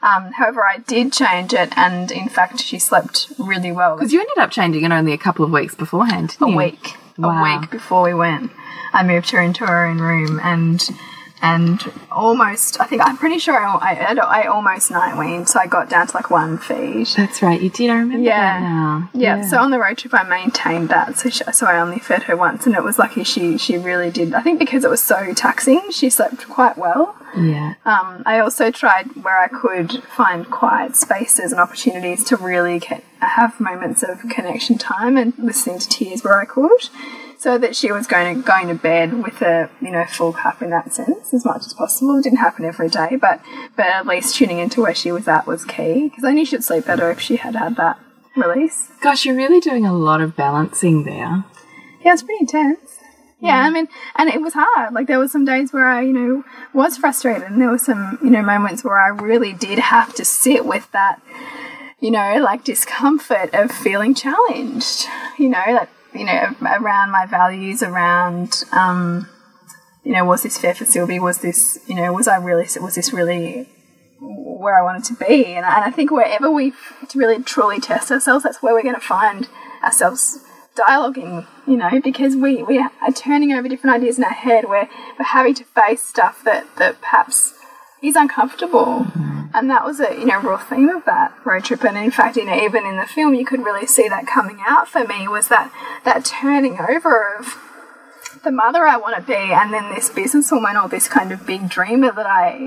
Um, 0.03 0.33
however, 0.33 0.65
I 0.65 0.79
did 0.79 1.13
change 1.13 1.55
it, 1.55 1.73
and 1.77 2.11
in 2.11 2.29
fact, 2.29 2.61
she 2.61 2.79
slept 2.79 3.29
really 3.39 3.71
well. 3.71 3.97
Because 3.97 4.13
you 4.13 4.21
ended 4.21 4.39
up 4.39 4.51
changing 4.51 4.85
it 4.85 4.91
only 4.91 5.13
a 5.13 5.19
couple 5.19 5.45
of 5.45 5.53
weeks 5.53 5.75
beforehand, 5.75 6.31
didn't 6.31 6.49
a 6.49 6.51
you? 6.51 6.57
week. 6.57 6.97
Wow. 7.19 7.45
A 7.45 7.61
week 7.61 7.71
before 7.71 8.03
we 8.03 8.15
went, 8.15 8.51
I 8.93 9.05
moved 9.05 9.31
her 9.31 9.41
into 9.41 9.67
her 9.67 9.87
own 9.87 9.99
room 9.99 10.41
and 10.43 10.83
and 11.43 11.81
almost. 12.11 12.81
I 12.81 12.87
think 12.87 13.03
I'm 13.05 13.19
pretty 13.19 13.39
sure 13.39 13.57
I, 13.59 13.95
I, 13.95 14.15
I 14.15 14.47
almost 14.47 14.91
night 14.91 15.19
weaned, 15.19 15.49
so 15.49 15.59
I 15.61 15.67
got 15.67 15.89
down 15.91 16.07
to 16.07 16.17
like 16.17 16.31
one 16.31 16.57
feed. 16.59 17.09
That's 17.17 17.43
right, 17.43 17.61
you 17.61 17.69
did. 17.71 17.91
I 17.91 17.95
remember 17.99 18.25
Yeah. 18.25 18.61
now. 18.61 19.11
Yeah, 19.13 19.43
so 19.47 19.59
on 19.59 19.71
the 19.71 19.79
road 19.79 19.99
trip, 19.99 20.15
I 20.15 20.23
maintained 20.23 20.89
that. 20.91 21.19
So, 21.19 21.29
she, 21.29 21.45
so 21.53 21.67
I 21.67 21.79
only 21.81 21.99
fed 21.99 22.23
her 22.25 22.37
once, 22.37 22.67
and 22.67 22.75
it 22.75 22.83
was 22.83 22.99
lucky 22.99 23.25
she 23.25 23.59
she 23.59 23.77
really 23.77 24.11
did. 24.11 24.33
I 24.35 24.41
think 24.43 24.59
because 24.59 24.85
it 24.85 24.91
was 24.91 25.03
so 25.03 25.35
taxing, 25.35 25.91
she 25.91 26.09
slept 26.09 26.49
quite 26.49 26.79
well. 26.79 27.17
yeah. 27.37 27.75
Um, 27.85 28.23
I 28.27 28.39
also 28.39 28.71
tried 28.71 29.07
where 29.25 29.39
I 29.39 29.49
could 29.49 30.03
find 30.05 30.49
quiet 30.51 30.97
spaces 30.97 31.51
and 31.51 31.61
opportunities 31.61 32.23
to 32.25 32.37
really 32.37 32.79
get, 32.79 33.03
have 33.21 33.59
moments 33.59 34.03
of 34.03 34.21
connection 34.31 34.79
time 34.79 35.17
and 35.17 35.33
listening 35.39 35.79
to 35.81 35.89
tears 35.89 36.23
where 36.23 36.39
I 36.41 36.45
could, 36.45 36.89
so 37.43 37.59
that 37.59 37.75
she 37.75 37.91
was 37.91 38.07
going 38.07 38.37
to 38.37 38.43
going 38.43 38.69
to 38.69 38.75
bed 38.75 39.21
with 39.21 39.43
a 39.43 39.69
you 39.81 39.91
know 39.91 40.05
full 40.05 40.33
cup 40.33 40.63
in 40.63 40.71
that 40.71 40.95
sense 40.95 41.35
as 41.35 41.45
much 41.45 41.67
as 41.67 41.75
possible. 41.75 42.17
It 42.17 42.23
didn't 42.23 42.39
happen 42.39 42.65
every 42.65 42.89
day, 42.89 43.17
but 43.21 43.41
but 43.77 43.87
at 43.87 44.07
least 44.07 44.37
tuning 44.37 44.61
into 44.61 44.81
where 44.81 44.95
she 44.95 45.11
was 45.11 45.27
at 45.27 45.47
was 45.47 45.65
key 45.65 46.09
because 46.09 46.23
I 46.23 46.33
knew 46.33 46.47
she'd 46.47 46.63
sleep 46.63 46.87
better 46.87 47.11
if 47.11 47.21
she 47.21 47.37
had 47.37 47.57
had 47.57 47.75
that 47.77 47.99
release. 48.37 48.93
Gosh, 49.03 49.25
you're 49.25 49.35
really 49.35 49.59
doing 49.59 49.85
a 49.85 49.93
lot 49.93 50.21
of 50.21 50.37
balancing 50.37 51.03
there. 51.03 51.45
Yeah, 52.05 52.13
it's 52.13 52.23
pretty 52.23 52.41
intense. 52.41 52.99
Yeah, 53.41 53.59
I 53.59 53.71
mean, 53.71 53.89
and 54.15 54.31
it 54.31 54.41
was 54.41 54.55
hard. 54.55 54.95
Like 54.95 55.09
there 55.09 55.19
were 55.19 55.27
some 55.27 55.45
days 55.45 55.73
where 55.73 55.89
I, 55.89 56.03
you 56.03 56.13
know, 56.13 56.45
was 56.73 56.97
frustrated, 56.97 57.43
and 57.43 57.61
there 57.61 57.71
were 57.71 57.79
some, 57.79 58.21
you 58.23 58.31
know, 58.31 58.41
moments 58.41 58.85
where 58.85 58.97
I 58.97 59.09
really 59.09 59.53
did 59.53 59.81
have 59.81 60.15
to 60.15 60.25
sit 60.25 60.65
with 60.65 60.89
that, 60.93 61.21
you 61.99 62.13
know, 62.13 62.37
like 62.41 62.63
discomfort 62.63 63.53
of 63.53 63.73
feeling 63.73 64.15
challenged. 64.15 65.07
You 65.41 65.49
know, 65.49 65.65
that 65.67 65.89
you 66.15 66.25
know, 66.25 66.55
around 66.63 67.11
my 67.11 67.27
values, 67.27 67.83
around, 67.83 68.65
um, 68.73 69.29
you 70.05 70.13
know, 70.13 70.25
was 70.25 70.43
this 70.43 70.59
fair 70.59 70.75
for 70.75 70.85
Sylvie? 70.85 71.21
Was 71.21 71.39
this, 71.39 71.79
you 71.87 71.95
know, 71.95 72.13
was 72.13 72.29
I 72.29 72.37
really, 72.37 72.67
was 72.81 72.95
this 72.95 73.13
really 73.13 73.69
where 74.21 74.79
I 74.79 74.83
wanted 74.83 75.05
to 75.05 75.15
be? 75.15 75.47
And 75.47 75.65
I, 75.65 75.77
and 75.77 75.85
I 75.85 75.91
think 75.91 76.11
wherever 76.11 76.51
we 76.51 76.73
really 77.15 77.43
truly 77.43 77.81
test 77.81 78.11
ourselves, 78.11 78.45
that's 78.45 78.63
where 78.63 78.75
we're 78.75 78.83
going 78.83 78.95
to 78.95 79.01
find 79.01 79.49
ourselves 79.83 80.45
dialoguing, 80.77 81.47
you 81.67 81.77
know, 81.77 82.01
because 82.03 82.37
we, 82.37 82.63
we 82.63 82.79
are 82.79 83.13
turning 83.15 83.53
over 83.53 83.69
different 83.69 83.97
ideas 83.97 84.19
in 84.19 84.25
our 84.25 84.31
head. 84.31 84.65
We're, 84.69 84.89
we're 85.19 85.25
having 85.25 85.55
to 85.55 85.65
face 85.65 86.03
stuff 86.03 86.43
that, 86.45 86.67
that 86.77 87.01
perhaps 87.01 87.55
is 88.03 88.17
uncomfortable. 88.17 89.07
And 89.55 89.69
that 89.71 89.85
was 89.85 90.01
a, 90.01 90.15
you 90.15 90.25
know, 90.25 90.41
real 90.41 90.57
theme 90.57 90.89
of 90.89 91.05
that 91.05 91.35
road 91.45 91.65
trip. 91.65 91.85
And 91.85 91.97
in 91.97 92.11
fact, 92.11 92.37
you 92.37 92.45
know, 92.45 92.57
even 92.57 92.87
in 92.87 92.97
the 92.97 93.07
film, 93.07 93.35
you 93.35 93.45
could 93.45 93.61
really 93.61 93.87
see 93.87 94.09
that 94.09 94.27
coming 94.27 94.59
out 94.67 94.89
for 94.89 95.05
me 95.05 95.29
was 95.29 95.49
that, 95.49 95.73
that 96.05 96.25
turning 96.25 96.79
over 96.81 97.35
of 97.35 97.59
the 98.45 98.51
mother 98.51 98.87
I 98.87 98.97
want 98.97 99.17
to 99.17 99.23
be 99.23 99.35
and 99.35 99.73
then 99.73 99.95
this 99.95 100.11
businesswoman 100.11 100.83
or 100.83 100.89
this 100.89 101.07
kind 101.07 101.33
of 101.33 101.47
big 101.47 101.69
dreamer 101.69 102.11
that 102.13 102.27
I, 102.27 102.59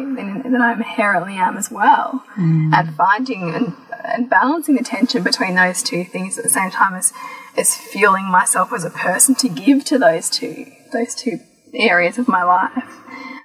that 0.49 0.61
I 0.61 0.73
inherently 0.73 1.35
am 1.35 1.57
as 1.57 1.71
well. 1.71 2.23
Mm. 2.37 2.73
And 2.73 2.95
finding 2.95 3.53
and, 3.53 3.73
and 4.05 4.29
balancing 4.29 4.75
the 4.75 4.83
tension 4.83 5.23
between 5.23 5.55
those 5.55 5.81
two 5.81 6.05
things 6.05 6.37
at 6.37 6.43
the 6.43 6.49
same 6.49 6.69
time 6.69 6.93
as, 6.93 7.11
as 7.57 7.75
fueling 7.75 8.25
myself 8.25 8.71
as 8.71 8.85
a 8.85 8.91
person 8.91 9.35
to 9.35 9.49
give 9.49 9.83
to 9.85 9.97
those 9.97 10.29
two, 10.29 10.67
those 10.93 11.15
two 11.15 11.39
areas 11.73 12.17
of 12.17 12.27
my 12.27 12.43
life. 12.43 13.01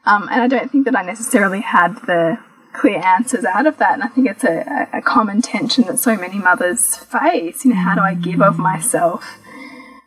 Um, 0.07 0.28
and 0.30 0.42
I 0.42 0.49
don't 0.49 0.71
think 0.71 0.87
that 0.87 0.97
I 0.97 1.02
necessarily 1.02 1.61
had 1.61 1.95
the 2.07 2.38
clear 2.73 2.99
answers 2.99 3.45
out 3.45 3.66
of 3.66 3.78
that. 3.78 3.95
And 3.95 4.02
I 4.02 4.09
think 4.09 4.28
it's 4.28 4.45
a, 4.45 4.88
a 4.92 5.02
common 5.02 5.42
tension 5.42 5.85
that 5.85 5.99
so 5.99 6.16
many 6.16 6.38
mothers 6.38 6.97
face. 6.97 7.64
You 7.64 7.75
know, 7.75 7.80
how 7.80 7.95
do 7.95 8.00
I 8.00 8.14
give 8.14 8.40
of 8.40 8.59
myself 8.59 9.38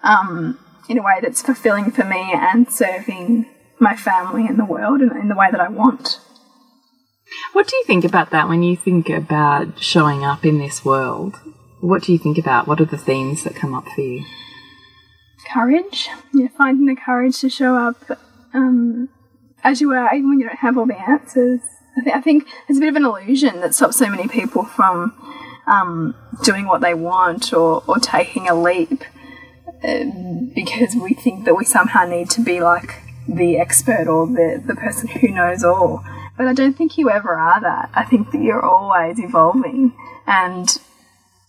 um, 0.04 0.60
in 0.90 0.98
a 0.98 1.04
way 1.04 1.20
that's 1.22 1.42
fulfilling 1.42 1.92
for 1.92 2.04
me 2.04 2.34
and 2.34 2.72
serving 2.72 3.46
my 3.80 3.96
family 3.96 4.48
and 4.48 4.58
the 4.58 4.66
world 4.66 5.02
in, 5.02 5.16
in 5.16 5.30
the 5.30 5.36
way 5.36 5.50
that 5.52 5.60
I 5.60 5.70
want? 5.70 6.20
What 7.54 7.68
do 7.68 7.76
you 7.76 7.84
think 7.86 8.06
about 8.06 8.30
that 8.32 8.48
when 8.48 8.64
you 8.64 8.76
think 8.76 9.10
about 9.10 9.82
showing 9.82 10.24
up 10.24 10.46
in 10.46 10.60
this 10.60 10.86
world? 10.86 11.40
What 11.82 12.04
do 12.04 12.14
you 12.14 12.18
think 12.18 12.38
about? 12.38 12.68
What 12.68 12.80
are 12.80 12.86
the 12.86 12.98
themes 12.98 13.44
that 13.44 13.56
come 13.56 13.74
up 13.74 13.88
for 13.90 14.02
you? 14.02 14.24
Courage. 15.52 16.10
Yeah, 16.34 16.48
finding 16.58 16.86
the 16.86 16.96
courage 16.96 17.40
to 17.42 17.50
show 17.50 17.76
up 17.76 18.20
um, 18.54 19.10
as 19.64 19.82
you 19.82 19.92
are, 19.92 20.14
even 20.14 20.30
when 20.30 20.40
you 20.40 20.48
don't 20.48 20.60
have 20.60 20.78
all 20.78 20.86
the 20.86 21.00
answers. 21.00 21.62
I, 21.98 22.02
th- 22.04 22.16
I 22.16 22.22
think 22.22 22.48
there's 22.68 22.78
a 22.78 22.82
bit 22.82 22.90
of 22.90 22.96
an 22.96 23.06
illusion 23.06 23.62
that 23.62 23.76
stops 23.76 23.98
so 23.98 24.10
many 24.10 24.28
people 24.28 24.64
from 24.64 25.14
um, 25.68 26.16
doing 26.44 26.66
what 26.66 26.82
they 26.82 26.94
want 26.94 27.54
or, 27.54 27.84
or 27.88 27.98
taking 27.98 28.50
a 28.50 28.56
leap 28.56 29.04
uh, 29.84 30.06
because 30.54 30.96
we 30.96 31.14
think 31.14 31.46
that 31.46 31.56
we 31.56 31.66
somehow 31.66 32.06
need 32.06 32.30
to 32.32 32.42
be 32.42 32.60
like 32.60 33.02
the 33.28 33.58
expert 33.58 34.08
or 34.08 34.28
the, 34.28 34.62
the 34.66 34.76
person 34.76 35.08
who 35.08 35.30
knows 35.30 35.64
all. 35.64 36.04
But 36.38 36.48
I 36.48 36.54
don't 36.54 36.74
think 36.74 36.98
you 36.98 37.10
ever 37.10 37.36
are 37.36 37.62
that. 37.62 37.90
I 37.94 38.04
think 38.04 38.32
that 38.32 38.42
you're 38.42 38.66
always 38.66 39.20
evolving. 39.20 39.94
And, 40.26 40.68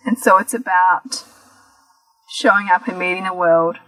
and 0.04 0.18
so 0.18 0.38
it's 0.38 0.54
about 0.54 1.25
showing 2.28 2.68
up 2.68 2.87
and 2.87 2.99
meeting 2.99 3.25
the 3.25 3.35
world 3.35 3.78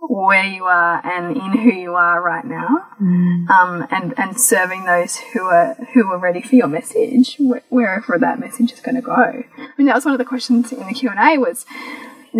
where 0.00 0.44
you 0.44 0.64
are 0.64 1.04
and 1.04 1.36
in 1.36 1.52
who 1.58 1.70
you 1.72 1.94
are 1.94 2.22
right 2.22 2.44
now, 2.44 2.86
mm. 3.00 3.48
um, 3.50 3.86
and 3.90 4.14
and 4.18 4.40
serving 4.40 4.84
those 4.84 5.16
who 5.16 5.42
are 5.44 5.74
who 5.92 6.06
are 6.12 6.18
ready 6.18 6.40
for 6.40 6.56
your 6.56 6.68
message, 6.68 7.36
wh 7.36 7.60
wherever 7.68 8.18
that 8.18 8.38
message 8.38 8.72
is 8.72 8.80
going 8.80 8.94
to 8.94 9.02
go. 9.02 9.12
I 9.12 9.44
mean, 9.76 9.86
that 9.86 9.94
was 9.94 10.04
one 10.04 10.14
of 10.14 10.18
the 10.18 10.24
questions 10.24 10.72
in 10.72 10.86
the 10.86 10.94
Q 10.94 11.10
and 11.10 11.18
A 11.18 11.38
was. 11.38 11.66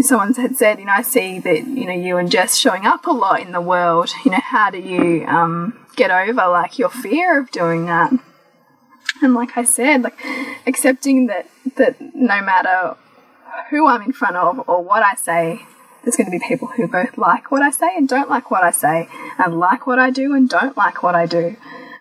Someone 0.01 0.35
had 0.35 0.55
said, 0.55 0.79
you 0.79 0.85
know, 0.85 0.93
I 0.93 1.03
see 1.03 1.41
that 1.41 1.67
you 1.67 1.87
know 1.87 1.95
you 1.95 2.19
and 2.19 2.31
Jess 2.31 2.57
showing 2.57 2.87
up 2.87 3.07
a 3.07 3.11
lot 3.11 3.41
in 3.41 3.53
the 3.53 3.61
world. 3.61 4.11
You 4.25 4.31
know, 4.31 4.41
how 4.41 4.71
do 4.71 4.79
you 4.79 5.27
um, 5.27 5.87
get 5.97 6.11
over 6.11 6.47
like 6.49 6.79
your 6.79 6.91
fear 6.91 7.41
of 7.41 7.51
doing 7.51 7.87
that? 7.87 8.13
And 9.23 9.35
like 9.35 9.57
I 9.57 9.65
said, 9.65 10.03
like 10.03 10.21
accepting 10.67 11.27
that 11.27 11.49
that 11.77 11.97
no 12.15 12.41
matter 12.43 12.97
who 13.71 13.87
I'm 13.87 14.03
in 14.03 14.13
front 14.13 14.37
of 14.37 14.69
or 14.69 14.85
what 14.85 15.03
I 15.03 15.15
say, 15.15 15.63
there's 16.03 16.17
going 16.17 16.27
to 16.27 16.31
be 16.31 16.45
people 16.47 16.69
who 16.69 16.87
both 16.89 17.19
like 17.19 17.51
what 17.51 17.63
I 17.63 17.71
say 17.71 17.97
and 17.97 18.09
don't 18.09 18.31
like 18.31 18.51
what 18.51 18.63
I 18.63 18.71
say, 18.71 19.09
and 19.39 19.59
like 19.59 19.87
what 19.87 19.99
I 19.99 20.11
do 20.11 20.35
and 20.35 20.49
don't 20.49 20.77
like 20.77 21.03
what 21.03 21.15
I 21.15 21.27
do. 21.27 21.57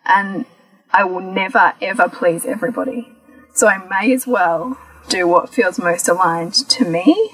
And 0.05 0.45
I 0.91 1.03
will 1.03 1.21
never, 1.21 1.73
ever 1.81 2.07
please 2.09 2.45
everybody. 2.45 3.11
So 3.53 3.67
I 3.67 3.77
may 3.87 4.13
as 4.13 4.25
well 4.25 4.77
do 5.09 5.27
what 5.27 5.49
feels 5.49 5.79
most 5.79 6.07
aligned 6.07 6.53
to 6.53 6.85
me, 6.85 7.31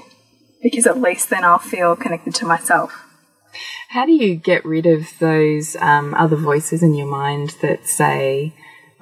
because 0.61 0.87
at 0.87 0.99
least 0.99 1.29
then 1.29 1.43
I'll 1.43 1.59
feel 1.59 1.95
connected 1.95 2.33
to 2.35 2.45
myself. 2.45 3.05
How 3.89 4.05
do 4.05 4.11
you 4.11 4.35
get 4.35 4.65
rid 4.65 4.85
of 4.85 5.19
those 5.19 5.75
um, 5.75 6.15
other 6.15 6.35
voices 6.35 6.81
in 6.81 6.95
your 6.95 7.07
mind 7.07 7.55
that 7.61 7.87
say, 7.87 8.53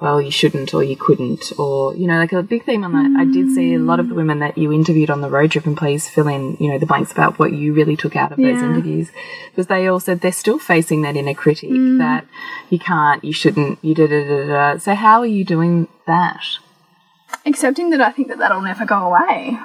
well, 0.02 0.20
you 0.20 0.32
shouldn't 0.32 0.74
or 0.74 0.82
you 0.82 0.96
couldn't, 0.96 1.52
or, 1.60 1.94
you 1.94 2.08
know, 2.08 2.18
like 2.18 2.32
a 2.32 2.42
big 2.42 2.64
theme 2.64 2.82
on 2.82 2.92
that. 2.92 3.20
I 3.20 3.24
did 3.24 3.52
see 3.54 3.74
a 3.74 3.78
lot 3.78 4.00
of 4.00 4.08
the 4.08 4.16
women 4.16 4.40
that 4.40 4.58
you 4.58 4.72
interviewed 4.72 5.10
on 5.10 5.20
the 5.20 5.30
road 5.30 5.52
trip, 5.52 5.64
and 5.64 5.76
please 5.76 6.08
fill 6.08 6.26
in, 6.26 6.56
you 6.58 6.72
know, 6.72 6.78
the 6.78 6.86
blanks 6.86 7.12
about 7.12 7.38
what 7.38 7.52
you 7.52 7.72
really 7.72 7.96
took 7.96 8.16
out 8.16 8.32
of 8.32 8.38
yeah. 8.40 8.50
those 8.50 8.62
interviews. 8.62 9.12
Because 9.50 9.68
they 9.68 9.86
all 9.86 10.00
said 10.00 10.20
they're 10.20 10.32
still 10.32 10.58
facing 10.58 11.02
that 11.02 11.14
inner 11.14 11.34
critic 11.34 11.70
mm. 11.70 11.98
that 11.98 12.26
you 12.68 12.80
can't, 12.80 13.22
you 13.22 13.32
shouldn't, 13.32 13.78
you 13.80 13.94
da 13.94 14.08
da 14.08 14.26
da 14.26 14.46
da. 14.48 14.78
So, 14.78 14.96
how 14.96 15.20
are 15.20 15.26
you 15.26 15.44
doing 15.44 15.86
that? 16.08 16.42
Accepting 17.46 17.90
that 17.90 18.00
I 18.00 18.10
think 18.10 18.26
that 18.26 18.38
that'll 18.38 18.60
never 18.60 18.84
go 18.84 19.06
away. 19.06 19.56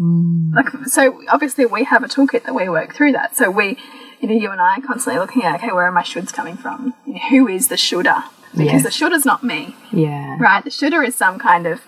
Mm. 0.00 0.54
Like, 0.54 0.86
so 0.86 1.20
obviously 1.28 1.66
we 1.66 1.84
have 1.84 2.02
a 2.02 2.08
toolkit 2.08 2.44
that 2.44 2.54
we 2.54 2.66
work 2.70 2.94
through 2.94 3.12
that. 3.12 3.36
So 3.36 3.50
we, 3.50 3.76
you 4.20 4.28
know, 4.28 4.34
you 4.34 4.50
and 4.50 4.60
I 4.60 4.76
are 4.76 4.80
constantly 4.80 5.20
looking 5.20 5.42
at, 5.42 5.56
okay, 5.56 5.70
where 5.70 5.84
are 5.84 5.92
my 5.92 6.02
shoulds 6.02 6.32
coming 6.32 6.56
from? 6.56 6.94
You 7.06 7.12
know, 7.12 7.20
who 7.28 7.46
is 7.46 7.68
the 7.68 7.76
shoulder? 7.76 8.24
Because 8.52 8.66
yes. 8.66 8.82
the 8.82 8.90
shoulder's 8.90 9.24
not 9.24 9.42
me. 9.42 9.74
Yeah. 9.92 10.36
Right? 10.40 10.64
The 10.64 10.70
shoulder 10.70 11.02
is 11.02 11.14
some 11.14 11.38
kind 11.38 11.66
of 11.66 11.80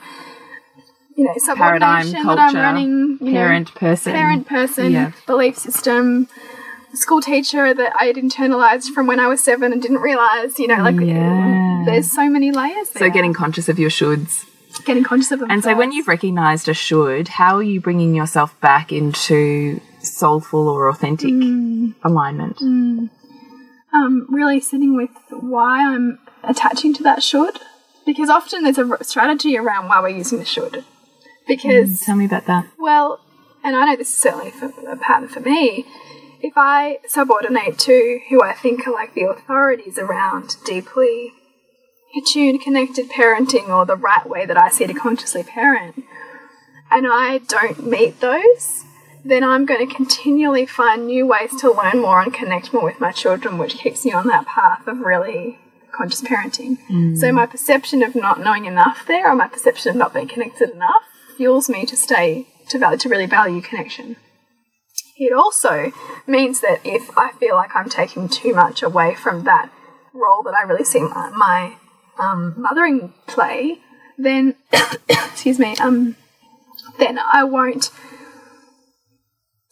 you 1.17 1.25
know, 1.25 1.55
paradigm 1.55 2.11
culture, 2.11 2.25
that 2.25 2.39
I'm 2.39 2.55
running, 2.55 3.19
parent 3.19 3.75
know, 3.75 3.79
person, 3.79 4.13
parent 4.13 4.47
person, 4.47 4.93
yeah. 4.93 5.13
belief 5.27 5.59
system, 5.59 6.29
school 6.95 7.21
teacher 7.21 7.75
that 7.75 7.93
I 7.99 8.05
had 8.05 8.17
internalized 8.17 8.89
from 8.95 9.07
when 9.07 9.21
I 9.21 9.27
was 9.27 9.43
seven 9.43 9.73
and 9.73 9.83
didn't 9.83 10.01
realize. 10.01 10.59
You 10.59 10.69
know, 10.69 10.83
like 10.83 11.01
yeah. 11.01 11.83
there's 11.85 12.11
so 12.11 12.29
many 12.29 12.51
layers. 12.51 12.91
There. 12.91 13.09
So 13.09 13.11
getting 13.11 13.35
conscious 13.35 13.69
of 13.69 13.79
your 13.79 13.91
shoulds, 13.91 14.45
getting 14.85 15.05
conscious 15.05 15.33
of 15.33 15.41
them. 15.41 15.51
And 15.51 15.63
first. 15.63 15.73
so 15.73 15.77
when 15.77 15.93
you've 15.93 16.09
recognised 16.09 16.69
a 16.69 16.75
should, 16.75 17.29
how 17.29 17.57
are 17.57 17.63
you 17.63 17.81
bringing 17.81 18.15
yourself 18.15 18.59
back 18.61 18.93
into 18.93 19.81
soulful 20.01 20.69
or 20.69 20.89
authentic 20.89 21.31
mm. 21.31 21.95
alignment? 22.03 22.57
Mm. 22.59 23.11
Um, 23.93 24.27
really 24.31 24.61
sitting 24.61 24.97
with 24.97 25.11
why 25.29 25.85
I'm 25.87 26.19
attaching 26.43 26.95
to 26.95 27.03
that 27.03 27.23
should 27.23 27.59
because 28.05 28.29
often 28.29 28.65
there's 28.65 28.79
a 28.79 29.05
strategy 29.05 29.57
around 29.57 29.89
why 29.89 30.01
we're 30.01 30.09
using 30.09 30.39
the 30.39 30.45
should. 30.45 30.85
Because 31.47 32.01
mm, 32.01 32.05
tell 32.05 32.17
me 32.17 32.27
about 32.27 32.47
that. 32.47 32.67
Well, 32.79 33.21
and 33.65 33.77
I 33.77 33.87
know 33.87 33.97
this 33.97 34.13
is 34.13 34.19
certainly 34.19 34.51
for, 34.51 34.73
a 34.89 34.97
pattern 34.97 35.29
for 35.29 35.41
me. 35.41 35.87
If 36.41 36.55
I 36.57 36.99
subordinate 37.07 37.79
to 37.81 38.21
who 38.29 38.43
I 38.43 38.53
think 38.53 38.87
are 38.87 38.93
like 38.93 39.15
the 39.15 39.25
authorities 39.25 39.99
around 39.99 40.57
deeply 40.65 41.33
attuned, 42.17 42.61
connected 42.61 43.11
parenting 43.11 43.69
or 43.69 43.87
the 43.87 43.97
right 43.97 44.29
way 44.29 44.45
that 44.45 44.59
I 44.59 44.69
see 44.69 44.87
to 44.87 44.95
consciously 44.95 45.45
parent, 45.45 46.05
and 46.91 47.07
I 47.09 47.39
don't 47.39 47.87
meet 47.87 48.21
those, 48.21 48.85
then 49.25 49.45
I'm 49.45 49.65
going 49.65 49.87
to 49.87 49.95
continually 49.95 50.67
find 50.67 51.07
new 51.07 51.27
ways 51.27 51.55
to 51.61 51.73
learn 51.73 52.01
more 52.01 52.21
and 52.21 52.35
connect 52.35 52.73
more 52.73 52.85
with 52.85 53.01
my 53.01 53.13
children, 53.13 53.57
which 53.57 53.77
keeps 53.77 54.05
me 54.05 54.13
on 54.13 54.27
that 54.27 54.47
path 54.47 54.87
of 54.89 54.99
really 54.99 55.59
conscious 55.93 56.23
parenting. 56.23 56.79
Mm. 56.91 57.19
So 57.19 57.33
my 57.33 57.47
perception 57.47 58.03
of 58.03 58.15
not 58.15 58.41
knowing 58.41 58.65
enough 58.65 59.05
there, 59.07 59.31
or 59.31 59.35
my 59.35 59.49
perception 59.49 59.91
of 59.91 59.97
not 59.97 60.15
being 60.15 60.29
connected 60.29 60.71
enough, 60.71 61.05
fuels 61.37 61.69
me 61.69 61.87
to 61.87 61.97
stay 61.97 62.47
to 62.69 62.79
value 62.79 62.99
to 62.99 63.09
really 63.09 63.27
value 63.27 63.61
connection. 63.61 64.17
It 65.17 65.33
also 65.33 65.93
means 66.27 66.61
that 66.61 66.81
if 66.85 67.17
I 67.17 67.33
feel 67.33 67.55
like 67.55 67.75
I'm 67.75 67.89
taking 67.89 68.29
too 68.29 68.55
much 68.55 68.83
away 68.83 69.15
from 69.15 69.45
that 69.45 69.71
role 70.15 70.43
that 70.43 70.55
I 70.55 70.63
really 70.63 70.85
see 70.85 71.01
my, 71.01 71.31
my 71.31 71.77
um, 72.19 72.55
mothering 72.57 73.13
play, 73.27 73.79
then 74.19 74.57
excuse 75.09 75.59
me, 75.59 75.77
um, 75.77 76.17
then 76.99 77.19
I 77.19 77.45
won't 77.45 77.91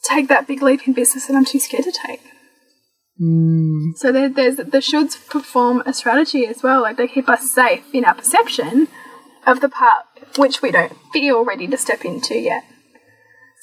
take 0.02 0.28
that 0.28 0.46
big 0.46 0.62
leap 0.62 0.86
in 0.86 0.92
business 0.92 1.26
that 1.26 1.36
I'm 1.36 1.44
too 1.44 1.58
scared 1.58 1.84
to 1.84 1.92
take. 1.92 2.22
Mm. 3.20 3.96
So 3.96 4.12
there, 4.12 4.28
there's 4.28 4.56
the 4.56 4.78
shoulds 4.78 5.28
perform 5.28 5.82
a 5.84 5.92
strategy 5.92 6.46
as 6.46 6.62
well. 6.62 6.82
Like 6.82 6.96
they 6.96 7.08
keep 7.08 7.28
us 7.28 7.50
safe 7.50 7.84
in 7.92 8.04
our 8.04 8.14
perception 8.14 8.88
of 9.46 9.60
the 9.60 9.68
part 9.68 10.06
which 10.36 10.62
we 10.62 10.70
don't 10.70 10.96
feel 11.12 11.44
ready 11.44 11.66
to 11.66 11.76
step 11.76 12.04
into 12.04 12.38
yet. 12.38 12.64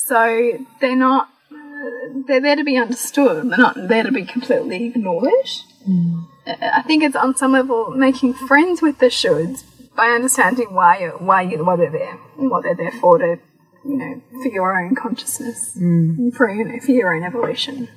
So 0.06 0.66
they're 0.80 0.96
not. 0.96 1.30
They're 2.28 2.42
there 2.42 2.56
to 2.56 2.64
be 2.64 2.78
understood. 2.78 3.50
They're 3.50 3.58
not 3.58 3.88
there 3.88 4.04
to 4.04 4.12
be 4.12 4.26
completely 4.26 4.86
ignored. 4.86 5.32
Mm. 5.88 6.28
I 6.62 6.82
think 6.82 7.04
it's 7.04 7.16
on 7.16 7.36
some 7.36 7.52
level 7.52 7.92
making 7.92 8.34
friends 8.34 8.82
with 8.82 9.00
the 9.00 9.08
shoulds 9.08 9.64
by 9.96 10.10
understanding 10.10 10.74
why 10.74 11.12
why 11.18 11.42
you, 11.42 11.64
why 11.64 11.76
they're 11.76 11.92
there 11.92 12.20
and 12.38 12.50
what 12.50 12.64
they're 12.64 12.76
there 12.76 12.92
for 12.92 13.18
to 13.18 13.40
you 13.86 13.98
know 13.98 14.22
for 14.44 14.50
your 14.50 14.80
own 14.80 14.96
consciousness 14.96 15.76
mm. 15.78 16.34
for 16.34 16.50
you 16.50 16.64
know, 16.64 16.80
for 16.80 16.92
your 16.92 17.14
own 17.14 17.24
evolution. 17.24 17.90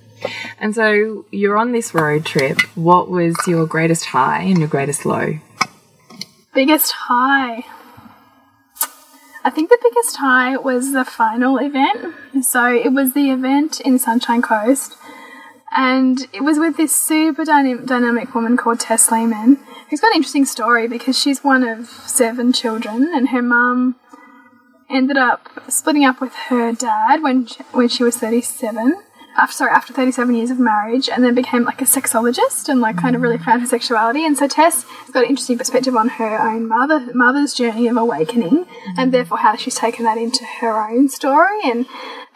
And 0.59 0.75
so 0.75 1.25
you're 1.31 1.57
on 1.57 1.73
this 1.73 1.95
road 1.95 2.25
trip. 2.25 2.61
What 2.75 3.11
was 3.11 3.37
your 3.47 3.67
greatest 3.67 4.07
high 4.07 4.43
and 4.43 4.59
your 4.59 4.69
greatest 4.69 5.07
low? 5.07 5.39
Biggest 6.55 6.93
high. 6.93 7.65
I 9.43 9.50
think 9.50 9.71
the 9.71 9.79
biggest 9.83 10.17
high 10.17 10.57
was 10.57 10.93
the 10.93 11.05
final 11.05 11.59
event. 11.59 12.15
So 12.43 12.67
it 12.75 12.93
was 12.93 13.15
the 13.15 13.31
event 13.31 13.81
in 13.81 13.99
Sunshine 13.99 14.43
Coast. 14.43 14.97
And 15.73 16.27
it 16.33 16.43
was 16.43 16.59
with 16.59 16.77
this 16.77 16.95
super 16.95 17.45
dyna 17.45 17.79
dynamic 17.87 18.35
woman 18.35 18.57
called 18.57 18.81
Tess 18.81 19.11
Lehman, 19.11 19.59
who's 19.89 20.00
got 20.00 20.09
an 20.09 20.17
interesting 20.17 20.45
story 20.45 20.89
because 20.89 21.19
she's 21.19 21.45
one 21.45 21.62
of 21.62 21.87
seven 21.89 22.53
children, 22.53 23.09
and 23.15 23.29
her 23.29 23.41
mum 23.41 23.95
ended 24.91 25.17
up 25.17 25.49
splitting 25.69 26.05
up 26.05 26.21
with 26.21 26.35
her 26.49 26.73
dad 26.73 27.23
when 27.23 27.47
she, 27.47 27.62
when 27.71 27.89
she 27.89 28.03
was 28.03 28.17
37 28.17 29.00
after 29.37 29.54
sorry 29.54 29.70
after 29.70 29.92
37 29.92 30.34
years 30.34 30.50
of 30.50 30.58
marriage 30.58 31.08
and 31.08 31.25
then 31.25 31.34
became 31.34 31.64
like 31.64 31.80
a 31.80 31.84
sexologist 31.84 32.68
and 32.68 32.80
like 32.80 32.96
kind 32.96 33.14
of 33.14 33.22
really 33.22 33.38
found 33.38 33.60
her 33.62 33.66
sexuality. 33.66 34.25
And 34.26 34.37
so 34.37 34.49
Tess 34.49 34.84
has 34.84 35.10
got 35.10 35.25
an 35.25 35.30
interesting 35.30 35.58
perspective 35.58 35.96
on 35.96 36.08
her 36.08 36.38
own 36.38 36.66
mother 36.66 37.00
mother's 37.14 37.54
journey 37.54 37.87
of 37.88 37.96
awakening 37.96 38.66
and 38.96 39.12
therefore 39.12 39.38
how 39.38 39.56
she's 39.56 39.75
taken 39.75 40.04
that 40.04 40.18
into 40.18 40.44
her 40.60 40.90
own 40.90 41.08
story. 41.08 41.60
And 41.64 41.87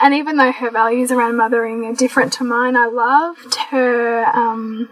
and 0.00 0.14
even 0.14 0.36
though 0.36 0.52
her 0.52 0.70
values 0.70 1.10
around 1.10 1.36
mothering 1.36 1.84
are 1.84 1.94
different 1.94 2.32
to 2.34 2.44
mine 2.44 2.76
I 2.76 2.86
loved 2.86 3.54
her 3.70 4.24
um, 4.26 4.88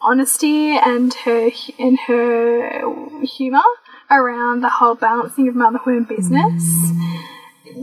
honesty 0.00 0.76
and 0.76 1.12
her 1.14 1.50
and 1.78 1.98
her 2.06 3.24
humor 3.24 3.62
around 4.10 4.60
the 4.60 4.68
whole 4.68 4.94
balancing 4.94 5.48
of 5.48 5.54
motherhood 5.54 5.94
and 5.94 6.08
business 6.08 6.92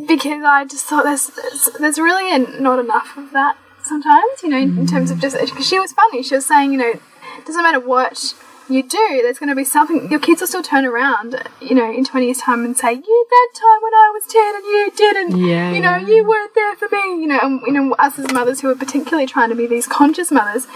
because 0.08 0.44
I 0.44 0.66
just 0.66 0.86
thought 0.86 1.04
there's 1.04 1.28
there's, 1.28 1.70
there's 1.80 2.00
really 2.00 2.38
not 2.60 2.80
enough 2.80 3.18
of 3.18 3.32
that 3.32 3.58
sometimes, 3.84 4.44
you 4.44 4.50
know, 4.50 4.58
in, 4.58 4.86
terms 4.88 5.12
of 5.12 5.20
just 5.20 5.40
because 5.40 5.68
she 5.68 5.80
was 5.80 5.92
funny. 5.94 6.24
She 6.24 6.36
was 6.36 6.46
saying, 6.46 6.72
you 6.72 6.78
know, 6.78 6.90
it 6.90 7.46
doesn't 7.46 7.64
matter 7.64 7.80
what 7.80 8.36
you 8.70 8.84
do, 8.84 9.20
there's 9.22 9.38
going 9.38 9.50
to 9.50 9.56
be 9.56 9.64
something, 9.64 10.10
your 10.10 10.20
kids 10.20 10.40
will 10.40 10.48
still 10.48 10.64
turn 10.64 10.86
around, 10.86 11.36
you 11.60 11.76
know, 11.76 11.92
in 11.92 12.06
20 12.06 12.26
years' 12.26 12.38
time 12.38 12.64
and 12.64 12.78
say, 12.78 12.94
you, 12.94 13.26
that 13.30 13.50
time 13.54 13.82
when 13.82 13.94
I 13.94 14.12
was 14.14 14.24
10 14.32 14.56
and 14.56 14.66
you 14.66 14.92
didn't, 14.96 15.50
Yeah, 15.50 15.72
you 15.74 15.82
know, 15.82 15.98
yeah. 15.98 16.08
you 16.08 16.26
weren't 16.26 16.56
there 16.56 16.76
for 16.78 16.88
me, 16.90 17.22
you 17.22 17.28
know, 17.28 17.40
and, 17.42 17.62
you 17.66 17.74
know, 17.74 17.94
us 17.96 18.18
as 18.18 18.32
mothers 18.32 18.62
who 18.62 18.70
are 18.70 18.76
particularly 18.76 19.26
trying 19.26 19.50
to 19.50 19.56
be 19.56 19.68
these 19.68 19.88
conscious 19.88 20.32
mothers, 20.32 20.68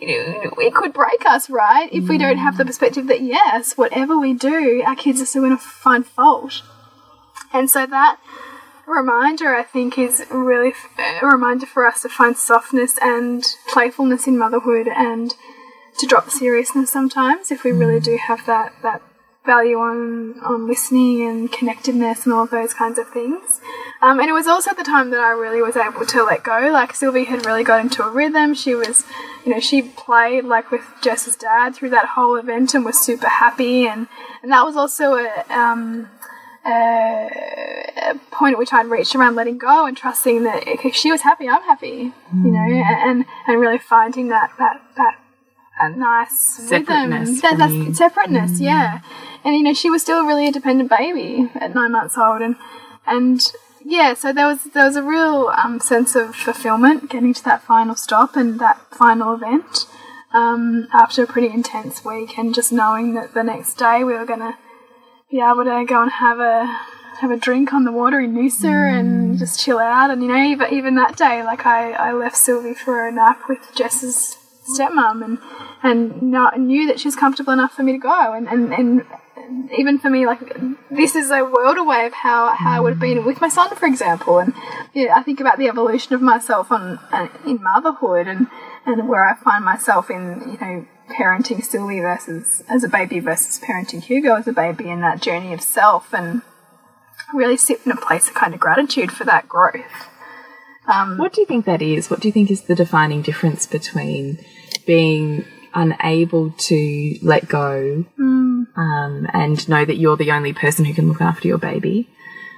you 0.00 0.08
know, 0.08 0.50
it 0.58 0.74
could 0.74 0.92
break 0.92 1.24
us, 1.26 1.48
right? 1.48 1.88
If 1.92 2.08
we 2.08 2.18
don't 2.18 2.38
have 2.38 2.56
the 2.56 2.64
perspective 2.64 3.06
that, 3.06 3.20
yes, 3.20 3.76
whatever 3.76 4.18
we 4.18 4.32
do, 4.32 4.82
our 4.84 4.96
kids 4.96 5.20
are 5.20 5.26
still 5.26 5.42
going 5.42 5.56
to 5.56 5.62
find 5.62 6.04
fault. 6.04 6.62
And 7.52 7.68
so 7.68 7.86
that 7.86 8.18
reminder, 8.86 9.54
I 9.54 9.62
think, 9.62 9.98
is 9.98 10.24
really 10.30 10.70
f- 10.70 11.22
a 11.22 11.26
reminder 11.26 11.66
for 11.66 11.86
us 11.86 12.02
to 12.02 12.08
find 12.08 12.36
softness 12.36 12.98
and 13.00 13.44
playfulness 13.68 14.26
in 14.26 14.38
motherhood 14.38 14.88
and 14.88 15.34
to 15.98 16.06
drop 16.06 16.30
seriousness 16.30 16.90
sometimes 16.90 17.50
if 17.50 17.64
we 17.64 17.72
really 17.72 18.00
do 18.00 18.16
have 18.16 18.44
that, 18.46 18.72
that 18.82 19.02
value 19.44 19.76
on, 19.76 20.38
on 20.40 20.66
listening 20.68 21.26
and 21.26 21.52
connectedness 21.52 22.24
and 22.24 22.32
all 22.32 22.44
of 22.44 22.50
those 22.50 22.72
kinds 22.72 22.98
of 22.98 23.08
things. 23.08 23.60
Um, 24.00 24.20
and 24.20 24.28
it 24.28 24.32
was 24.32 24.46
also 24.46 24.72
the 24.74 24.84
time 24.84 25.10
that 25.10 25.20
I 25.20 25.30
really 25.30 25.60
was 25.60 25.76
able 25.76 26.06
to 26.06 26.22
let 26.22 26.44
go. 26.44 26.70
Like 26.72 26.94
Sylvie 26.94 27.24
had 27.24 27.44
really 27.44 27.64
got 27.64 27.80
into 27.80 28.04
a 28.04 28.10
rhythm. 28.10 28.54
She 28.54 28.74
was, 28.74 29.04
you 29.44 29.52
know, 29.52 29.60
she 29.60 29.82
played 29.82 30.44
like 30.44 30.70
with 30.70 30.82
Jess's 31.02 31.36
dad 31.36 31.74
through 31.74 31.90
that 31.90 32.06
whole 32.06 32.36
event 32.36 32.74
and 32.74 32.84
was 32.84 33.00
super 33.00 33.28
happy. 33.28 33.86
And, 33.86 34.06
and 34.42 34.52
that 34.52 34.64
was 34.64 34.76
also 34.76 35.14
a, 35.14 35.44
um, 35.50 36.08
a, 36.64 37.28
a 38.10 38.14
point 38.30 38.54
at 38.54 38.58
which 38.58 38.72
I'd 38.72 38.86
reached 38.86 39.14
around 39.14 39.34
letting 39.34 39.58
go 39.58 39.86
and 39.86 39.96
trusting 39.96 40.44
that 40.44 40.62
if 40.66 40.94
she 40.94 41.10
was 41.10 41.22
happy, 41.22 41.48
I'm 41.48 41.62
happy, 41.62 42.12
you 42.34 42.50
know, 42.50 42.60
and, 42.60 43.24
and 43.46 43.60
really 43.60 43.78
finding 43.78 44.28
that, 44.28 44.52
that, 44.58 44.82
that, 44.96 45.18
that 45.80 45.96
nice 45.96 46.58
rhythm. 46.70 46.86
Separateness 46.86 47.42
That, 47.42 47.58
that's 47.58 47.72
you. 47.72 47.94
separateness, 47.94 48.60
yeah. 48.60 49.00
And 49.44 49.56
you 49.56 49.62
know, 49.62 49.74
she 49.74 49.90
was 49.90 50.02
still 50.02 50.20
really 50.20 50.32
a 50.32 50.36
really 50.36 50.46
independent 50.46 50.88
baby 50.90 51.50
at 51.56 51.74
nine 51.74 51.90
months 51.90 52.16
old, 52.16 52.42
and 52.42 52.54
and 53.06 53.52
yeah, 53.84 54.14
so 54.14 54.32
there 54.32 54.46
was 54.46 54.62
there 54.72 54.84
was 54.84 54.94
a 54.94 55.02
real 55.02 55.50
um, 55.56 55.80
sense 55.80 56.14
of 56.14 56.36
fulfillment 56.36 57.10
getting 57.10 57.34
to 57.34 57.42
that 57.44 57.64
final 57.64 57.96
stop 57.96 58.36
and 58.36 58.60
that 58.60 58.80
final 58.92 59.34
event 59.34 59.86
um, 60.32 60.86
after 60.92 61.24
a 61.24 61.26
pretty 61.26 61.48
intense 61.48 62.04
week, 62.04 62.38
and 62.38 62.54
just 62.54 62.70
knowing 62.70 63.14
that 63.14 63.34
the 63.34 63.42
next 63.42 63.74
day 63.74 64.04
we 64.04 64.12
were 64.12 64.24
gonna 64.24 64.56
be 65.32 65.40
able 65.40 65.64
to 65.64 65.84
go 65.88 66.02
and 66.02 66.12
have 66.12 66.38
a 66.38 66.66
have 67.20 67.30
a 67.30 67.36
drink 67.36 67.72
on 67.72 67.84
the 67.84 67.92
water 67.92 68.20
in 68.20 68.34
Noosa 68.34 68.98
and 68.98 69.38
just 69.38 69.64
chill 69.64 69.78
out. 69.78 70.10
And 70.10 70.22
you 70.22 70.28
know, 70.28 70.36
even 70.36 70.72
even 70.72 70.94
that 70.96 71.16
day, 71.16 71.42
like 71.42 71.66
I, 71.66 71.92
I 71.92 72.12
left 72.12 72.36
Sylvie 72.36 72.74
for 72.74 73.08
a 73.08 73.10
nap 73.10 73.48
with 73.48 73.58
Jess's 73.74 74.36
stepmom 74.76 75.24
and 75.24 75.38
and 75.82 76.22
not, 76.22 76.60
knew 76.60 76.86
that 76.86 77.00
she 77.00 77.08
was 77.08 77.16
comfortable 77.16 77.52
enough 77.52 77.72
for 77.72 77.82
me 77.82 77.92
to 77.92 77.98
go. 77.98 78.32
And, 78.32 78.46
and, 78.46 78.72
and 78.72 79.04
even 79.76 79.98
for 79.98 80.08
me, 80.08 80.26
like 80.26 80.40
this 80.90 81.16
is 81.16 81.30
a 81.30 81.42
world 81.44 81.78
away 81.78 82.06
of 82.06 82.12
how, 82.12 82.54
how 82.54 82.70
I 82.70 82.80
would 82.80 82.90
have 82.90 83.00
been 83.00 83.24
with 83.24 83.40
my 83.40 83.48
son, 83.48 83.74
for 83.74 83.86
example. 83.86 84.38
And 84.38 84.54
yeah, 84.94 85.16
I 85.16 85.22
think 85.22 85.40
about 85.40 85.58
the 85.58 85.66
evolution 85.66 86.14
of 86.14 86.22
myself 86.22 86.70
on 86.70 87.00
uh, 87.10 87.28
in 87.46 87.62
motherhood 87.62 88.28
and 88.28 88.46
and 88.84 89.08
where 89.08 89.24
I 89.24 89.34
find 89.34 89.64
myself 89.64 90.10
in 90.10 90.42
you 90.52 90.58
know 90.60 90.86
parenting 91.12 91.62
Sylvie 91.64 92.00
versus 92.00 92.62
as 92.68 92.84
a 92.84 92.88
baby 92.88 93.20
versus 93.20 93.60
parenting 93.62 94.02
Hugo 94.02 94.34
as 94.34 94.48
a 94.48 94.52
baby 94.52 94.90
and 94.90 95.02
that 95.02 95.20
journey 95.20 95.52
of 95.52 95.60
self 95.60 96.12
and 96.12 96.42
really 97.34 97.56
sit 97.56 97.80
in 97.84 97.92
a 97.92 97.96
place 97.96 98.28
of 98.28 98.34
kind 98.34 98.54
of 98.54 98.60
gratitude 98.60 99.12
for 99.12 99.24
that 99.24 99.48
growth. 99.48 100.08
What 101.18 101.32
do 101.32 101.40
you 101.40 101.46
think 101.46 101.64
that 101.66 101.80
is? 101.82 102.10
What 102.10 102.20
do 102.20 102.28
you 102.28 102.32
think 102.32 102.50
is 102.50 102.62
the 102.62 102.74
defining 102.74 103.22
difference 103.22 103.66
between 103.66 104.44
being 104.86 105.44
unable 105.74 106.50
to 106.50 107.18
let 107.22 107.48
go 107.48 108.04
um, 108.76 109.26
and 109.32 109.68
know 109.68 109.84
that 109.84 109.96
you're 109.96 110.16
the 110.16 110.32
only 110.32 110.52
person 110.52 110.84
who 110.84 110.94
can 110.94 111.08
look 111.08 111.20
after 111.20 111.48
your 111.48 111.58
baby, 111.58 112.08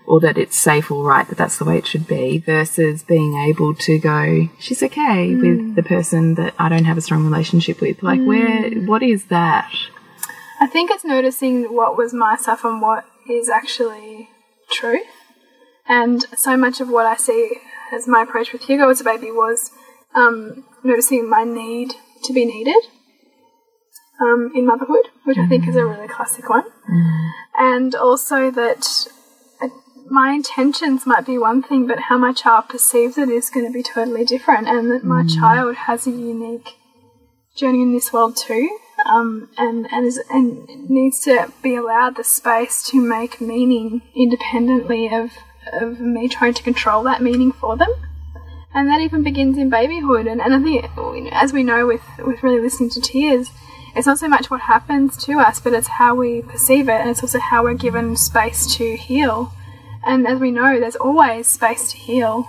or 0.07 0.21
that 0.21 0.37
it's 0.37 0.57
safe 0.57 0.91
or 0.91 1.03
right 1.03 1.27
that 1.29 1.39
that's 1.39 1.59
the 1.59 1.65
way 1.65 1.79
it 1.79 1.87
should 1.87 2.07
be, 2.07 2.39
versus 2.39 3.03
being 3.03 3.35
able 3.37 3.75
to 3.75 3.99
go, 3.99 4.49
she's 4.59 4.83
okay 4.83 5.35
with 5.35 5.75
the 5.77 5.83
person 5.83 6.35
that 6.35 6.55
I 6.59 6.69
don't 6.69 6.85
have 6.85 6.99
a 6.99 7.01
strong 7.01 7.25
relationship 7.25 7.81
with? 7.81 8.03
Like, 8.03 8.21
where, 8.21 8.71
what 8.87 9.03
is 9.03 9.27
that? 9.27 9.73
I 10.61 10.67
think 10.67 10.91
it's 10.91 11.05
noticing 11.05 11.75
what 11.75 11.97
was 11.97 12.13
my 12.13 12.37
stuff 12.37 12.65
and 12.65 12.81
what 12.83 13.07
is 13.29 13.49
actually 13.49 14.29
truth. 14.71 15.07
And 15.87 16.25
so 16.37 16.57
much 16.57 16.81
of 16.81 16.89
what 16.89 17.07
I 17.07 17.17
see 17.17 17.59
as 17.93 18.07
my 18.07 18.23
approach 18.23 18.53
with 18.53 18.63
Hugo 18.63 18.89
as 18.89 19.01
a 19.01 19.05
baby 19.05 19.31
was 19.31 19.71
um, 20.15 20.65
noticing 20.83 21.29
my 21.29 21.45
need 21.45 21.95
to 22.25 22.33
be 22.33 22.45
needed 22.45 22.83
um, 24.21 24.53
in 24.55 24.67
motherhood, 24.67 25.09
which 25.25 25.39
I 25.39 25.47
think 25.47 25.69
is 25.69 25.77
a 25.77 25.85
really 25.85 26.09
classic 26.09 26.49
one. 26.49 26.65
And 27.59 27.95
also 27.95 28.51
that 28.51 29.07
my 30.11 30.33
intentions 30.33 31.07
might 31.07 31.27
be 31.27 31.39
one 31.39 31.63
thing, 31.63 31.87
but 31.87 31.99
how 31.99 32.19
my 32.19 32.33
child 32.33 32.69
perceives 32.69 33.19
it 33.19 33.29
is 33.29 33.51
going 33.51 33.67
to 33.67 33.73
be 33.73 33.83
totally 33.83 34.25
different, 34.25 34.69
and 34.69 34.91
that 34.91 35.05
my 35.05 35.25
child 35.27 35.75
has 35.75 36.07
a 36.07 36.11
unique 36.11 36.77
journey 37.57 37.83
in 37.83 37.93
this 37.93 38.13
world 38.13 38.37
too, 38.37 38.79
um, 39.07 39.49
and 39.57 39.87
and 39.93 40.07
is, 40.07 40.21
and 40.31 40.91
needs 40.91 41.21
to 41.21 41.53
be 41.63 41.75
allowed 41.75 42.17
the 42.17 42.25
space 42.25 42.83
to 42.91 43.01
make 43.01 43.41
meaning 43.41 44.03
independently 44.15 45.09
of 45.13 45.31
of 45.73 46.01
me 46.01 46.29
trying 46.29 46.55
to 46.55 46.63
control 46.63 47.03
that 47.05 47.23
meaning 47.23 47.53
for 47.53 47.77
them. 47.77 47.91
And 48.77 48.89
that 48.89 49.01
even 49.01 49.23
begins 49.23 49.57
in 49.57 49.71
babyhood, 49.71 50.27
and, 50.27 50.41
and 50.41 50.53
I 50.53 50.61
think, 50.61 51.33
as 51.33 51.53
we 51.53 51.63
know 51.63 51.87
with 51.87 52.03
with 52.19 52.43
really 52.43 52.61
listening 52.61 52.91
to 52.91 53.01
tears, 53.01 53.51
it's 53.95 54.07
not 54.07 54.19
so 54.19 54.29
much 54.29 54.51
what 54.51 54.63
happens 54.63 55.17
to 55.25 55.39
us, 55.39 55.61
but 55.61 55.73
it's 55.73 55.87
how 55.87 56.15
we 56.15 56.43
perceive 56.43 56.89
it, 56.89 57.01
and 57.01 57.09
it's 57.09 57.23
also 57.23 57.39
how 57.39 57.63
we're 57.63 57.75
given 57.75 58.17
space 58.17 58.75
to 58.77 58.97
heal. 58.97 59.53
And 60.07 60.27
as 60.27 60.39
we 60.39 60.51
know, 60.51 60.79
there's 60.79 60.97
always 60.97 61.47
space 61.47 61.93
to 61.93 61.97
heal. 61.97 62.49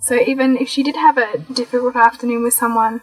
So 0.00 0.16
even 0.16 0.56
if 0.56 0.68
she 0.68 0.82
did 0.82 0.96
have 0.96 1.18
a 1.18 1.38
difficult 1.38 1.96
afternoon 1.96 2.42
with 2.42 2.54
someone, 2.54 3.00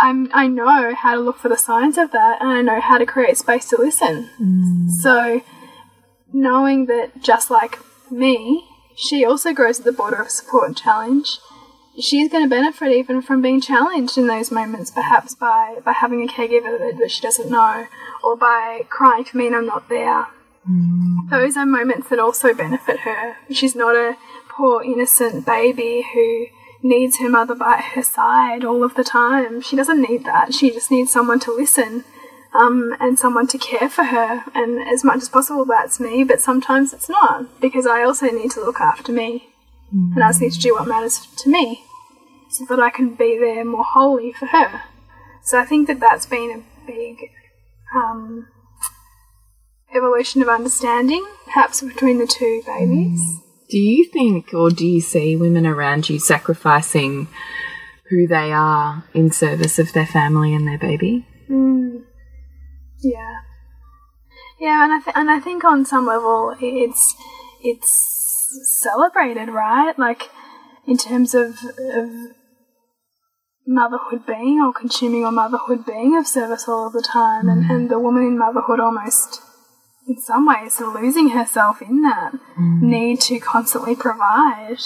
I'm, 0.00 0.30
I 0.32 0.46
know 0.46 0.94
how 0.94 1.14
to 1.14 1.20
look 1.20 1.38
for 1.38 1.48
the 1.48 1.56
signs 1.56 1.98
of 1.98 2.12
that 2.12 2.40
and 2.40 2.50
I 2.50 2.62
know 2.62 2.80
how 2.80 2.98
to 2.98 3.06
create 3.06 3.36
space 3.36 3.68
to 3.70 3.76
listen. 3.76 4.30
Mm. 4.40 4.90
So, 4.90 5.42
knowing 6.32 6.86
that 6.86 7.22
just 7.22 7.50
like 7.50 7.78
me, 8.10 8.64
she 8.96 9.24
also 9.24 9.52
grows 9.52 9.80
at 9.80 9.84
the 9.84 9.92
border 9.92 10.22
of 10.22 10.30
support 10.30 10.68
and 10.68 10.76
challenge, 10.76 11.38
she's 12.00 12.30
going 12.30 12.44
to 12.44 12.48
benefit 12.48 12.90
even 12.90 13.20
from 13.20 13.42
being 13.42 13.60
challenged 13.60 14.16
in 14.16 14.26
those 14.26 14.50
moments, 14.50 14.90
perhaps 14.90 15.34
by, 15.34 15.78
by 15.84 15.92
having 15.92 16.22
a 16.22 16.32
caregiver 16.32 16.78
that, 16.78 16.96
that 16.98 17.10
she 17.10 17.20
doesn't 17.20 17.50
know 17.50 17.86
or 18.22 18.36
by 18.36 18.86
crying 18.88 19.24
for 19.24 19.36
me 19.36 19.46
and 19.46 19.56
I'm 19.56 19.66
not 19.66 19.88
there. 19.88 20.26
Those 21.30 21.56
are 21.56 21.66
moments 21.66 22.08
that 22.08 22.18
also 22.18 22.54
benefit 22.54 23.00
her. 23.00 23.36
She's 23.50 23.74
not 23.74 23.96
a 23.96 24.16
poor 24.48 24.82
innocent 24.82 25.44
baby 25.44 26.06
who 26.14 26.46
needs 26.82 27.18
her 27.18 27.28
mother 27.28 27.54
by 27.54 27.78
her 27.94 28.02
side 28.02 28.64
all 28.64 28.84
of 28.84 28.94
the 28.94 29.04
time. 29.04 29.60
She 29.60 29.76
doesn't 29.76 30.00
need 30.00 30.24
that. 30.24 30.54
She 30.54 30.70
just 30.70 30.90
needs 30.90 31.12
someone 31.12 31.40
to 31.40 31.54
listen 31.54 32.04
um, 32.54 32.94
and 33.00 33.18
someone 33.18 33.46
to 33.48 33.58
care 33.58 33.88
for 33.88 34.04
her. 34.04 34.44
And 34.54 34.86
as 34.88 35.04
much 35.04 35.18
as 35.18 35.28
possible, 35.28 35.64
that's 35.64 35.98
me, 35.98 36.24
but 36.24 36.40
sometimes 36.40 36.92
it's 36.92 37.08
not 37.08 37.60
because 37.60 37.86
I 37.86 38.02
also 38.02 38.26
need 38.26 38.50
to 38.52 38.60
look 38.60 38.80
after 38.80 39.12
me. 39.12 39.48
And 40.14 40.24
I 40.24 40.28
just 40.30 40.40
need 40.40 40.52
to 40.52 40.58
do 40.58 40.74
what 40.74 40.88
matters 40.88 41.26
to 41.38 41.50
me 41.50 41.84
so 42.50 42.64
that 42.66 42.80
I 42.80 42.90
can 42.90 43.14
be 43.14 43.38
there 43.38 43.64
more 43.64 43.84
wholly 43.84 44.32
for 44.32 44.46
her. 44.46 44.82
So 45.42 45.58
I 45.58 45.64
think 45.64 45.86
that 45.88 46.00
that's 46.00 46.26
been 46.26 46.50
a 46.62 46.86
big 46.86 47.16
um, 47.94 48.46
evolution 49.94 50.42
of 50.42 50.48
understanding, 50.48 51.26
perhaps 51.44 51.82
between 51.82 52.18
the 52.18 52.26
two 52.26 52.62
babies. 52.66 53.20
Do 53.68 53.78
you 53.78 54.04
think, 54.04 54.52
or 54.52 54.70
do 54.70 54.86
you 54.86 55.00
see 55.00 55.36
women 55.36 55.66
around 55.66 56.08
you 56.08 56.18
sacrificing 56.18 57.28
who 58.10 58.26
they 58.26 58.52
are 58.52 59.04
in 59.14 59.30
service 59.30 59.78
of 59.78 59.92
their 59.92 60.06
family 60.06 60.54
and 60.54 60.66
their 60.68 60.78
baby? 60.78 61.26
Hmm. 61.48 61.98
Yeah, 63.02 63.40
yeah, 64.62 64.84
and 64.84 64.92
I 64.92 65.00
th- 65.00 65.16
and 65.16 65.28
I 65.28 65.40
think 65.40 65.64
on 65.64 65.84
some 65.84 66.06
level 66.06 66.54
it's 66.60 67.16
it's 67.64 68.80
celebrated, 68.80 69.48
right? 69.48 69.98
Like 69.98 70.30
in 70.86 70.96
terms 70.96 71.34
of 71.34 71.64
of 71.78 72.10
motherhood 73.66 74.24
being 74.24 74.60
or 74.60 74.72
consuming 74.72 75.24
or 75.24 75.32
motherhood 75.32 75.84
being 75.84 76.16
of 76.16 76.28
service 76.28 76.68
all 76.68 76.86
of 76.86 76.92
the 76.92 77.02
time, 77.02 77.48
and, 77.48 77.64
mm. 77.64 77.74
and 77.74 77.90
the 77.90 77.98
woman 77.98 78.22
in 78.22 78.38
motherhood 78.38 78.78
almost 78.78 79.40
in 80.06 80.20
some 80.20 80.46
ways 80.46 80.80
losing 80.80 81.30
herself 81.30 81.80
in 81.82 82.02
that 82.02 82.32
mm. 82.58 82.82
need 82.82 83.20
to 83.22 83.38
constantly 83.38 83.94
provide. 83.94 84.78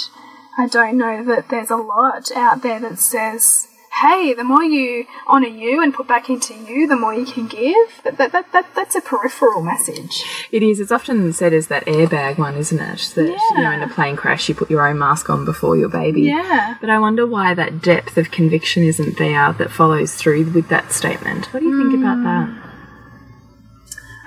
I 0.58 0.66
don't 0.66 0.96
know 0.96 1.24
that 1.24 1.48
there's 1.48 1.70
a 1.70 1.76
lot 1.76 2.30
out 2.32 2.62
there 2.62 2.80
that 2.80 2.98
says 2.98 3.68
hey, 4.02 4.34
the 4.34 4.44
more 4.44 4.62
you 4.62 5.06
honour 5.26 5.48
you 5.48 5.82
and 5.82 5.94
put 5.94 6.06
back 6.06 6.28
into 6.28 6.54
you, 6.54 6.86
the 6.86 6.96
more 6.96 7.14
you 7.14 7.24
can 7.24 7.46
give. 7.46 8.02
That, 8.04 8.18
that, 8.18 8.32
that, 8.32 8.52
that 8.52 8.74
that's 8.74 8.94
a 8.94 9.00
peripheral 9.00 9.62
message. 9.62 10.22
It 10.52 10.62
is. 10.62 10.80
It's 10.80 10.92
often 10.92 11.32
said 11.32 11.52
as 11.52 11.68
that 11.68 11.86
airbag 11.86 12.38
one, 12.38 12.56
isn't 12.56 12.78
it? 12.78 13.12
That 13.14 13.26
you 13.26 13.62
know, 13.62 13.70
in 13.70 13.82
a 13.82 13.88
plane 13.88 14.16
crash, 14.16 14.48
you 14.48 14.54
put 14.54 14.70
your 14.70 14.86
own 14.86 14.98
mask 14.98 15.30
on 15.30 15.44
before 15.44 15.76
your 15.76 15.88
baby. 15.88 16.22
Yeah. 16.22 16.76
But 16.80 16.90
I 16.90 16.98
wonder 16.98 17.26
why 17.26 17.54
that 17.54 17.80
depth 17.80 18.18
of 18.18 18.30
conviction 18.30 18.84
isn't 18.84 19.18
there 19.18 19.52
that 19.54 19.70
follows 19.70 20.14
through 20.14 20.50
with 20.50 20.68
that 20.68 20.92
statement. 20.92 21.46
What 21.52 21.60
do 21.60 21.66
you 21.66 21.90
think 21.90 22.02
about 22.02 22.18
mm. 22.18 22.24
that? 22.24 22.65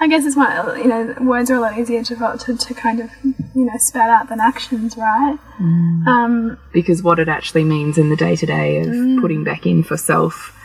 I 0.02 0.08
guess 0.08 0.26
it's 0.26 0.36
one, 0.36 0.78
you 0.80 0.88
know, 0.88 1.14
words 1.22 1.52
are 1.52 1.56
a 1.56 1.60
lot 1.60 1.78
easier 1.78 2.04
to, 2.04 2.16
to, 2.46 2.58
to 2.58 2.74
kind 2.74 3.00
of, 3.02 3.10
you 3.24 3.66
know, 3.66 3.74
spat 3.78 4.10
out 4.10 4.30
than 4.30 4.40
actions, 4.40 4.96
right? 4.96 5.38
Um, 5.60 6.58
Because 6.72 7.04
what 7.04 7.20
it 7.20 7.28
actually 7.28 7.66
means 7.66 7.98
in 7.98 8.10
the 8.10 8.16
day 8.16 8.36
to 8.38 8.46
day 8.46 8.80
of 8.82 8.88
Mm. 8.88 9.20
putting 9.22 9.44
back 9.44 9.66
in 9.66 9.84
for 9.84 9.98
self 9.98 10.56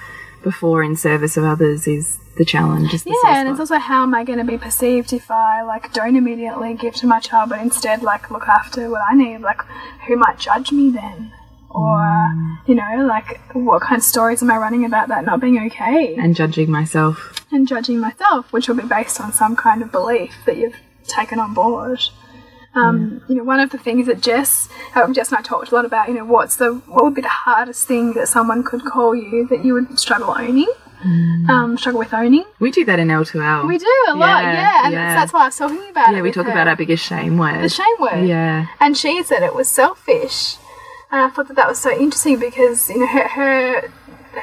before 0.44 0.82
in 0.82 0.94
service 0.94 1.36
of 1.36 1.44
others 1.44 1.86
is 1.88 2.18
the 2.36 2.44
challenge. 2.44 2.92
Is 2.94 3.02
the 3.04 3.10
yeah, 3.24 3.40
and 3.40 3.48
it's 3.48 3.58
also 3.60 3.78
how 3.78 4.02
am 4.02 4.14
I 4.14 4.22
going 4.24 4.38
to 4.38 4.44
be 4.44 4.58
perceived 4.58 5.12
if 5.12 5.30
I, 5.30 5.62
like, 5.62 5.92
don't 5.92 6.16
immediately 6.16 6.74
give 6.74 6.94
to 6.96 7.06
my 7.06 7.18
child, 7.20 7.50
but 7.50 7.60
instead, 7.60 8.02
like, 8.02 8.30
look 8.30 8.46
after 8.48 8.88
what 8.90 9.02
I 9.10 9.14
need? 9.14 9.38
Like, 9.40 9.62
who 10.06 10.16
might 10.16 10.38
judge 10.38 10.70
me 10.70 10.90
then? 10.90 11.32
Or, 11.74 12.32
you 12.66 12.74
know, 12.76 13.04
like, 13.06 13.40
what 13.52 13.82
kind 13.82 13.98
of 13.98 14.04
stories 14.04 14.42
am 14.42 14.50
I 14.50 14.56
running 14.58 14.84
about 14.84 15.08
that 15.08 15.24
not 15.24 15.40
being 15.40 15.58
okay? 15.66 16.14
and 16.16 16.34
judging 16.36 16.70
myself. 16.70 17.44
and 17.50 17.66
judging 17.68 17.98
myself, 18.00 18.52
which 18.52 18.68
will 18.68 18.76
be 18.76 18.84
based 18.86 19.20
on 19.20 19.32
some 19.32 19.56
kind 19.56 19.82
of 19.82 19.90
belief 19.90 20.32
that 20.46 20.56
you've 20.56 20.76
taken 21.06 21.38
on 21.40 21.52
board. 21.54 22.00
Um, 22.76 23.22
You 23.28 23.36
know, 23.36 23.44
one 23.44 23.60
of 23.60 23.70
the 23.70 23.78
things 23.78 24.06
that 24.06 24.20
Jess, 24.20 24.68
uh, 24.94 25.12
Jess 25.12 25.30
and 25.30 25.38
I 25.38 25.42
talked 25.42 25.70
a 25.70 25.74
lot 25.74 25.84
about. 25.84 26.08
You 26.08 26.14
know, 26.14 26.24
what's 26.24 26.56
the 26.56 26.74
what 26.86 27.04
would 27.04 27.14
be 27.14 27.22
the 27.22 27.28
hardest 27.28 27.86
thing 27.86 28.14
that 28.14 28.26
someone 28.28 28.62
could 28.64 28.84
call 28.84 29.14
you 29.14 29.46
that 29.48 29.64
you 29.64 29.74
would 29.74 29.98
struggle 29.98 30.34
owning, 30.36 30.66
um, 31.48 31.76
struggle 31.78 32.00
with 32.00 32.12
owning. 32.14 32.44
We 32.58 32.70
do 32.72 32.84
that 32.86 32.98
in 32.98 33.08
L2L. 33.08 33.68
We 33.68 33.78
do 33.78 33.86
a 34.08 34.14
lot, 34.16 34.42
Yeah, 34.42 34.52
yeah, 34.52 34.84
and 34.86 34.92
yeah. 34.92 35.06
That's, 35.06 35.20
that's 35.20 35.32
why 35.32 35.42
I 35.42 35.46
was 35.46 35.56
talking 35.56 35.88
about 35.88 36.08
it. 36.10 36.16
Yeah, 36.16 36.22
we 36.22 36.32
talk 36.32 36.46
her. 36.46 36.50
about 36.52 36.66
our 36.66 36.76
biggest 36.76 37.04
shame 37.04 37.38
word. 37.38 37.62
the 37.62 37.68
shame 37.68 37.96
word. 38.00 38.26
Yeah. 38.26 38.66
And 38.80 38.96
she 38.96 39.22
said 39.22 39.42
it 39.44 39.54
was 39.54 39.68
selfish. 39.68 40.56
And 41.14 41.22
I 41.22 41.28
thought 41.28 41.46
that 41.46 41.54
that 41.54 41.68
was 41.68 41.78
so 41.78 41.96
interesting 41.96 42.40
because, 42.40 42.90
you 42.90 42.98
know, 42.98 43.06
her, 43.06 43.28
her, 43.28 43.88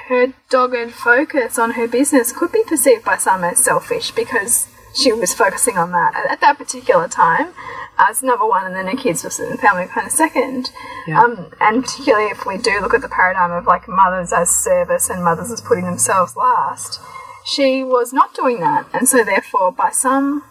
her 0.08 0.34
dogged 0.50 0.94
focus 0.94 1.60
on 1.60 1.72
her 1.72 1.86
business 1.86 2.32
could 2.32 2.54
be 2.54 2.64
perceived 2.66 3.04
by 3.04 3.18
some 3.18 3.44
as 3.44 3.62
selfish 3.62 4.12
because 4.12 4.70
she 4.96 5.12
was 5.12 5.34
focusing 5.34 5.76
on 5.76 5.92
that 5.92 6.16
at, 6.16 6.32
at 6.32 6.40
that 6.40 6.58
particular 6.58 7.10
time 7.10 7.50
as 7.98 8.24
number 8.24 8.48
one 8.48 8.66
and 8.66 8.74
then 8.74 8.88
her 8.88 8.96
kids 8.96 9.22
was 9.26 9.38
in 9.38 9.50
the 9.50 9.58
family 9.58 9.86
kind 9.88 10.08
of 10.08 10.14
second. 10.14 10.72
Yeah. 11.08 11.22
Um, 11.22 11.52
and 11.60 11.84
particularly 11.84 12.28
if 12.28 12.46
we 12.46 12.58
do 12.58 12.80
look 12.80 12.94
at 12.94 13.02
the 13.02 13.10
paradigm 13.10 13.52
of 13.52 13.66
like 13.66 13.90
mothers 13.90 14.32
as 14.32 14.50
service 14.50 15.10
and 15.10 15.22
mothers 15.22 15.52
as 15.52 15.60
putting 15.60 15.84
themselves 15.84 16.38
last, 16.38 17.02
she 17.44 17.84
was 17.84 18.14
not 18.14 18.34
doing 18.34 18.62
that. 18.62 18.88
And 18.94 19.10
so 19.10 19.26
therefore, 19.26 19.74
by 19.74 19.92
some 19.92 20.46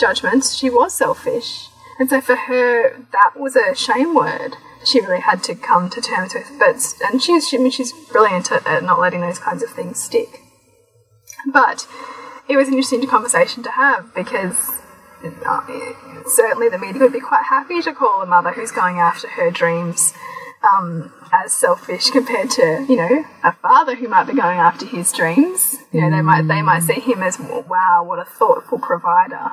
judgments, 0.00 0.56
she 0.56 0.70
was 0.70 0.94
selfish. 0.94 1.68
And 1.98 2.08
so 2.08 2.22
for 2.22 2.36
her, 2.36 2.96
that 3.12 3.32
was 3.36 3.56
a 3.56 3.74
shame 3.74 4.14
word. 4.14 4.56
She 4.86 5.00
really 5.00 5.20
had 5.20 5.42
to 5.44 5.54
come 5.54 5.90
to 5.90 6.00
terms 6.00 6.32
with. 6.34 6.50
But 6.58 6.94
and 7.04 7.22
she's 7.22 7.48
she, 7.48 7.58
I 7.58 7.60
mean, 7.60 7.72
she's 7.72 7.92
brilliant 7.92 8.52
at, 8.52 8.66
at 8.66 8.84
not 8.84 9.00
letting 9.00 9.20
those 9.20 9.38
kinds 9.38 9.62
of 9.62 9.70
things 9.70 10.02
stick. 10.02 10.40
But 11.52 11.86
it 12.48 12.56
was 12.56 12.68
an 12.68 12.74
interesting 12.74 13.06
conversation 13.06 13.62
to 13.64 13.70
have 13.72 14.14
because 14.14 14.80
uh, 15.44 15.60
certainly 16.26 16.68
the 16.68 16.78
media 16.78 17.00
would 17.00 17.12
be 17.12 17.20
quite 17.20 17.44
happy 17.44 17.82
to 17.82 17.92
call 17.92 18.22
a 18.22 18.26
mother 18.26 18.52
who's 18.52 18.70
going 18.70 18.98
after 18.98 19.28
her 19.28 19.50
dreams 19.50 20.12
um, 20.66 21.12
as 21.32 21.52
selfish 21.52 22.10
compared 22.10 22.50
to 22.50 22.84
you 22.88 22.96
know 22.96 23.24
a 23.44 23.52
father 23.52 23.94
who 23.94 24.08
might 24.08 24.24
be 24.24 24.34
going 24.34 24.58
after 24.58 24.86
his 24.86 25.12
dreams. 25.12 25.76
You 25.92 26.02
know 26.02 26.10
they 26.10 26.22
might 26.22 26.42
they 26.42 26.62
might 26.62 26.82
see 26.82 27.00
him 27.00 27.22
as 27.22 27.38
wow 27.38 28.04
what 28.04 28.18
a 28.18 28.24
thoughtful 28.24 28.78
provider. 28.78 29.52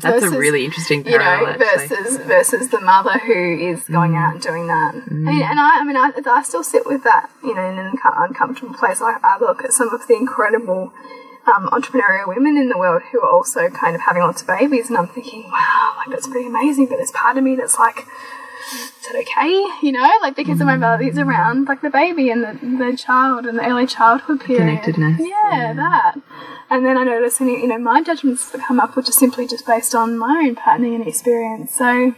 That's 0.00 0.24
a 0.24 0.30
really 0.30 0.64
interesting 0.64 1.06
you 1.06 1.16
parallel, 1.16 1.58
know, 1.58 1.64
actually. 1.64 1.88
versus 1.88 2.16
versus 2.18 2.68
the 2.70 2.80
mother 2.80 3.18
who 3.18 3.58
is 3.58 3.84
going 3.84 4.16
out 4.16 4.32
and 4.34 4.42
doing 4.42 4.66
that. 4.66 4.94
And, 4.94 5.28
and 5.28 5.60
I, 5.60 5.80
I 5.80 5.84
mean, 5.84 5.96
I, 5.96 6.10
I 6.26 6.42
still 6.42 6.64
sit 6.64 6.84
with 6.86 7.04
that, 7.04 7.30
you 7.44 7.54
know, 7.54 7.64
in 7.64 7.78
an 7.78 7.92
uncomfortable 8.02 8.74
place. 8.74 9.00
I, 9.00 9.18
I 9.22 9.38
look 9.38 9.62
at 9.62 9.72
some 9.72 9.94
of 9.94 10.08
the 10.08 10.14
incredible 10.14 10.92
um, 11.46 11.68
entrepreneurial 11.68 12.26
women 12.26 12.56
in 12.56 12.68
the 12.68 12.76
world 12.76 13.02
who 13.12 13.20
are 13.20 13.30
also 13.30 13.68
kind 13.68 13.94
of 13.94 14.02
having 14.02 14.22
lots 14.22 14.42
of 14.42 14.48
babies, 14.48 14.88
and 14.88 14.98
I'm 14.98 15.08
thinking, 15.08 15.44
wow, 15.44 15.94
like 15.96 16.10
that's 16.10 16.26
pretty 16.26 16.48
amazing. 16.48 16.86
But 16.86 16.96
there's 16.96 17.12
part 17.12 17.38
of 17.38 17.44
me 17.44 17.56
that's 17.56 17.78
like, 17.78 18.06
is 18.72 19.06
it 19.10 19.28
okay? 19.28 19.86
You 19.86 19.92
know, 19.92 20.10
like 20.20 20.36
because 20.36 20.60
of 20.60 20.66
my 20.66 20.76
mm. 20.76 20.80
values 20.80 21.18
around 21.18 21.66
like 21.66 21.80
the 21.80 21.90
baby 21.90 22.30
and 22.30 22.42
the, 22.42 22.84
the 22.84 22.96
child 22.96 23.46
and 23.46 23.58
the 23.58 23.66
early 23.66 23.86
childhood 23.86 24.40
period. 24.40 24.60
connectedness, 24.60 25.20
Yeah, 25.20 25.72
that. 25.74 26.14
And 26.70 26.84
then 26.84 26.98
I 26.98 27.04
notice 27.04 27.40
any, 27.40 27.60
you 27.60 27.68
know, 27.68 27.78
my 27.78 28.02
judgments 28.02 28.50
that 28.50 28.60
come 28.60 28.78
up, 28.78 28.96
which 28.96 29.08
are 29.08 29.12
simply 29.12 29.46
just 29.46 29.66
based 29.66 29.94
on 29.94 30.18
my 30.18 30.44
own 30.46 30.54
patterning 30.54 30.96
and 30.96 31.06
experience. 31.06 31.74
So, 31.74 32.14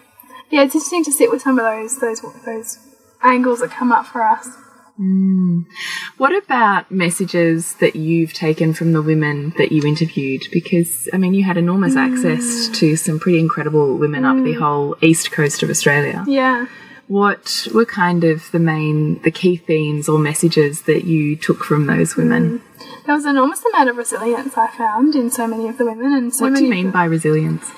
yeah, 0.50 0.62
it's 0.62 0.74
interesting 0.74 1.04
to 1.04 1.12
sit 1.12 1.30
with 1.30 1.42
some 1.42 1.58
of 1.58 1.64
those 1.64 2.00
those 2.00 2.20
those 2.44 2.78
angles 3.22 3.60
that 3.60 3.70
come 3.70 3.92
up 3.92 4.06
for 4.06 4.22
us. 4.22 4.48
Mm. 5.00 5.64
What 6.18 6.36
about 6.36 6.90
messages 6.90 7.74
that 7.76 7.96
you've 7.96 8.34
taken 8.34 8.74
from 8.74 8.92
the 8.92 9.00
women 9.00 9.54
that 9.56 9.72
you 9.72 9.82
interviewed? 9.86 10.42
Because, 10.52 11.08
I 11.12 11.16
mean, 11.16 11.32
you 11.32 11.42
had 11.44 11.56
enormous 11.56 11.94
mm. 11.94 11.98
access 11.98 12.68
to 12.78 12.96
some 12.96 13.18
pretty 13.18 13.38
incredible 13.38 13.96
women 13.96 14.24
up 14.24 14.36
the 14.36 14.54
mm. 14.54 14.58
whole 14.58 14.96
east 15.00 15.32
coast 15.32 15.62
of 15.62 15.70
Australia. 15.70 16.24
Yeah. 16.26 16.66
What 17.08 17.66
were 17.74 17.86
kind 17.86 18.22
of 18.24 18.50
the 18.52 18.60
main, 18.60 19.20
the 19.22 19.30
key 19.30 19.56
themes 19.56 20.08
or 20.08 20.18
messages 20.18 20.82
that 20.82 21.04
you 21.04 21.34
took 21.34 21.64
from 21.64 21.86
those 21.86 22.14
women? 22.14 22.62
There 23.06 23.14
was 23.14 23.24
an 23.24 23.30
enormous 23.30 23.64
amount 23.72 23.88
of 23.88 23.96
resilience 23.96 24.56
I 24.56 24.68
found 24.68 25.16
in 25.16 25.30
so 25.30 25.46
many 25.46 25.66
of 25.66 25.78
the 25.78 25.86
women, 25.86 26.12
and 26.12 26.32
so 26.32 26.44
What 26.44 26.56
do 26.56 26.64
you 26.64 26.70
mean 26.70 26.90
by 26.90 27.04
resilience? 27.04 27.72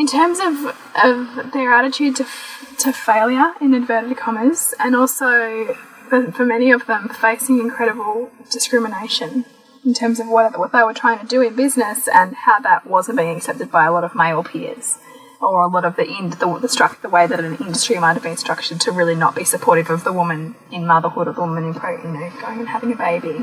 in 0.00 0.06
terms 0.06 0.38
of 0.40 0.74
of 1.04 1.52
their 1.52 1.74
attitude 1.74 2.16
to 2.16 2.22
f- 2.22 2.74
to 2.78 2.92
failure 2.92 3.52
in 3.60 3.74
inverted 3.74 4.16
commas, 4.16 4.74
and 4.78 4.96
also 4.96 5.76
for, 6.10 6.30
for 6.32 6.44
many 6.44 6.72
of 6.72 6.86
them 6.86 7.08
facing 7.08 7.60
incredible 7.60 8.30
discrimination 8.50 9.46
in 9.84 9.94
terms 9.94 10.20
of 10.20 10.26
what 10.28 10.58
what 10.58 10.72
they 10.72 10.82
were 10.82 10.92
trying 10.92 11.20
to 11.20 11.26
do 11.26 11.40
in 11.40 11.54
business 11.56 12.08
and 12.08 12.34
how 12.34 12.60
that 12.60 12.86
wasn't 12.86 13.16
being 13.16 13.36
accepted 13.36 13.70
by 13.70 13.86
a 13.86 13.92
lot 13.92 14.04
of 14.04 14.14
male 14.14 14.42
peers. 14.44 14.98
Or 15.40 15.62
a 15.62 15.68
lot 15.68 15.86
of 15.86 15.96
the 15.96 16.06
ind 16.06 16.34
the, 16.34 16.58
the 16.58 16.68
struct 16.68 17.00
the 17.00 17.08
way 17.08 17.26
that 17.26 17.40
an 17.40 17.56
industry 17.56 17.98
might 17.98 18.12
have 18.12 18.22
been 18.22 18.36
structured 18.36 18.78
to 18.82 18.92
really 18.92 19.14
not 19.14 19.34
be 19.34 19.44
supportive 19.44 19.88
of 19.88 20.04
the 20.04 20.12
woman 20.12 20.54
in 20.70 20.86
motherhood 20.86 21.28
or 21.28 21.32
the 21.32 21.40
woman 21.40 21.64
in 21.64 21.72
you 21.72 21.80
know 21.80 22.30
going 22.42 22.58
and 22.58 22.68
having 22.68 22.92
a 22.92 22.96
baby, 22.96 23.42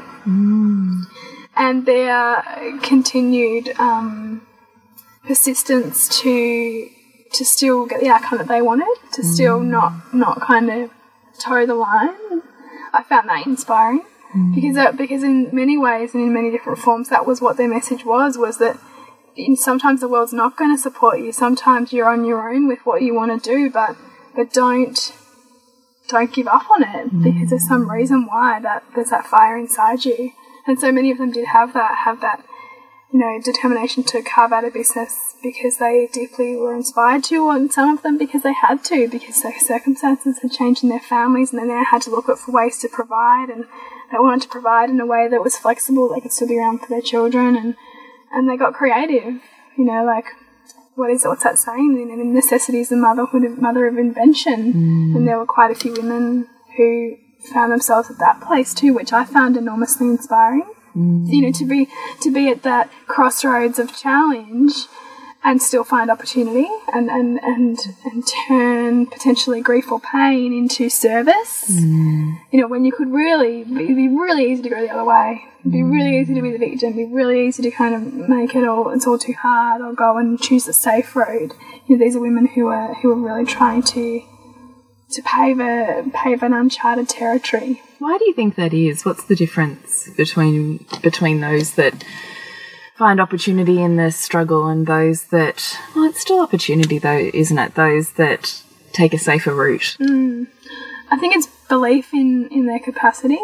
and 1.56 1.88
their 1.88 2.44
continued 2.84 3.74
um, 3.80 4.46
persistence 5.26 6.08
to 6.22 6.88
to 7.34 7.44
still 7.44 7.88
get 7.88 8.00
the 8.00 8.10
outcome 8.10 8.38
that 8.38 8.48
they 8.48 8.62
wanted, 8.62 8.96
to 9.14 9.24
still 9.24 9.60
not 9.60 10.14
not 10.14 10.40
kind 10.40 10.70
of 10.70 10.92
toe 11.40 11.66
the 11.66 11.74
line. 11.74 12.44
I 12.94 13.04
found 13.04 13.30
that 13.30 13.46
inspiring 13.46 14.06
mm. 14.36 14.56
because 14.56 14.76
that, 14.76 14.98
because 14.98 15.24
in 15.24 15.50
many 15.54 15.78
ways 15.78 16.14
and 16.14 16.24
in 16.24 16.34
many 16.34 16.52
different 16.52 16.80
forms, 16.80 17.10
that 17.10 17.26
was 17.26 17.42
what 17.42 17.58
their 17.58 17.68
message 17.68 18.06
was 18.06 18.38
was 18.38 18.58
that 18.58 18.80
in- 19.36 19.56
sometimes 19.56 20.02
the 20.02 20.08
world's 20.08 20.34
not 20.34 20.58
going 20.58 20.76
to 20.76 20.82
support 20.82 21.20
you. 21.20 21.32
Sometimes 21.32 21.94
you're 21.94 22.10
on 22.10 22.26
your 22.26 22.50
own 22.50 22.68
with 22.68 22.80
what 22.86 23.02
you 23.02 23.14
want 23.14 23.44
to 23.44 23.50
do, 23.50 23.70
but 23.70 23.96
but 24.36 24.54
don't 24.54 25.14
don't 26.08 26.34
give 26.34 26.48
up 26.48 26.70
on 26.72 26.84
it 26.84 27.12
mm. 27.12 27.24
because 27.24 27.50
there's 27.50 27.68
some 27.68 27.90
reason 27.90 28.26
why 28.26 28.60
that 28.60 28.84
there's 28.96 29.10
that 29.10 29.26
fire 29.26 29.58
inside 29.58 30.06
you. 30.06 30.32
And 30.66 30.80
so 30.80 30.92
many 30.92 31.12
of 31.12 31.18
them 31.18 31.32
did 31.32 31.48
have 31.48 31.74
that 31.74 32.00
have 32.06 32.22
that 32.22 32.44
you 33.12 33.20
know, 33.20 33.40
determination 33.42 34.04
to 34.04 34.22
carve 34.22 34.52
out 34.52 34.66
a 34.66 34.72
business 34.72 35.36
because 35.42 35.78
they 35.78 36.10
deeply 36.12 36.56
were 36.56 36.76
inspired 36.76 37.24
to, 37.26 37.50
and 37.50 37.72
some 37.72 37.90
of 37.90 38.04
them 38.04 38.18
because 38.18 38.44
they 38.44 38.54
had 38.54 38.84
to, 38.86 39.08
because 39.08 39.42
their 39.42 39.58
circumstances 39.60 40.40
had 40.42 40.52
changed 40.52 40.84
in 40.84 40.90
their 40.90 41.00
families, 41.00 41.52
and 41.52 41.60
then 41.62 41.70
they 41.70 41.84
had 41.84 42.02
to 42.02 42.10
look 42.10 42.26
for 42.26 42.52
ways 42.52 42.78
to 42.80 42.90
provide, 42.90 43.50
and 43.50 43.66
they 44.12 44.20
wanted 44.20 44.42
to 44.42 44.50
provide 44.50 44.90
in 44.90 45.00
a 45.00 45.06
way 45.06 45.28
that 45.28 45.44
was 45.44 45.58
flexible, 45.58 46.10
they 46.10 46.20
could 46.20 46.34
still 46.34 46.48
be 46.48 46.58
around 46.58 46.80
for 46.80 46.88
their 46.90 47.02
children, 47.02 47.56
and 47.56 47.76
and 48.32 48.50
they 48.50 48.58
got 48.58 48.74
creative, 48.74 49.42
you 49.78 49.86
know, 49.86 50.04
like 50.04 50.26
what 50.96 51.10
is? 51.10 51.24
What's 51.24 51.44
that 51.44 51.60
saying? 51.60 51.96
You 51.96 52.06
know, 52.06 52.24
necessity 52.24 52.80
is 52.80 52.90
the 52.90 52.98
motherhood 52.98 53.46
of 53.46 53.62
mother 53.62 53.88
of 53.88 53.98
invention, 53.98 54.74
mm. 54.74 55.16
and 55.16 55.28
there 55.28 55.38
were 55.38 55.46
quite 55.46 55.72
a 55.72 55.76
few 55.76 55.94
women 55.94 56.50
who 56.76 57.16
found 57.54 57.72
themselves 57.72 58.10
at 58.10 58.18
that 58.18 58.42
place 58.42 58.74
too, 58.74 58.94
which 58.94 59.14
I 59.14 59.24
found 59.24 59.56
enormously 59.56 60.08
inspiring 60.08 60.70
Mm. 60.98 61.32
you 61.32 61.42
know 61.44 61.52
to 61.52 61.66
be 61.66 61.88
to 62.22 62.32
be 62.32 62.50
at 62.50 62.64
that 62.64 62.90
crossroads 63.06 63.78
of 63.78 63.96
challenge 63.96 64.88
and 65.44 65.62
still 65.62 65.84
find 65.84 66.10
opportunity 66.10 66.68
and 66.92 67.10
and 67.10 67.40
and, 67.44 67.78
and 68.06 68.24
turn 68.48 69.06
potentially 69.06 69.62
grief 69.62 69.92
or 69.92 70.00
pain 70.00 70.54
into 70.54 70.90
service. 70.90 71.70
Mm. 71.70 72.40
You 72.52 72.62
know 72.62 72.68
when 72.68 72.84
you 72.84 72.92
could 72.92 73.10
really 73.10 73.62
it'd 73.62 73.76
be 73.76 74.10
really 74.10 74.52
easy 74.52 74.64
to 74.64 74.70
go 74.70 74.82
the 74.82 74.90
other 74.90 75.06
way. 75.06 75.44
It'd 75.60 75.72
be 75.72 75.84
really 75.84 76.20
easy 76.20 76.34
to 76.34 76.42
be 76.42 76.52
the 76.52 76.58
victim. 76.58 76.94
It'd 76.94 77.10
be 77.10 77.14
really 77.14 77.48
easy 77.48 77.62
to 77.64 77.72
kind 77.72 77.94
of 77.94 78.14
make 78.28 78.56
it 78.56 78.68
all 78.68 78.90
it's 78.90 79.06
all 79.06 79.20
too 79.20 79.34
hard 79.34 79.82
or 79.82 79.94
go 79.94 80.18
and 80.18 80.42
choose 80.42 80.66
the 80.66 80.74
safe 80.74 81.16
road. 81.16 81.54
You 81.86 81.98
know 81.98 82.04
these 82.04 82.16
are 82.16 82.22
women 82.22 82.48
who 82.48 82.68
are 82.68 82.96
who 82.96 83.12
are 83.12 83.16
really 83.16 83.46
trying 83.46 83.84
to 83.84 84.24
to 85.10 85.22
pave 85.22 85.60
a 85.60 86.10
pave 86.14 86.44
an 86.44 86.54
uncharted 86.54 87.10
territory. 87.10 87.82
Why 88.00 88.18
do 88.18 88.26
you 88.26 88.34
think 88.34 88.56
that 88.56 88.74
is? 88.74 89.06
What's 89.06 89.24
the 89.24 89.36
difference 89.36 90.10
between 90.16 90.86
between 91.02 91.42
those 91.42 91.74
that 91.76 92.04
find 92.96 93.22
opportunity 93.22 93.82
in 93.82 93.96
the 93.96 94.12
struggle 94.12 94.68
and 94.68 94.88
those 94.88 95.26
that 95.26 95.78
well, 95.96 96.06
it's 96.06 96.20
still 96.20 96.40
opportunity 96.40 97.00
though, 97.00 97.30
isn't 97.34 97.58
it? 97.58 97.76
Those 97.76 98.12
that 98.14 98.62
take 98.92 99.14
a 99.14 99.18
safer 99.20 99.54
route. 99.54 99.96
Mm. 100.00 100.48
I 101.10 101.18
think 101.18 101.36
it's 101.36 101.48
belief 101.70 102.14
in 102.14 102.50
in 102.50 102.66
their 102.66 102.80
capacity. 102.80 103.40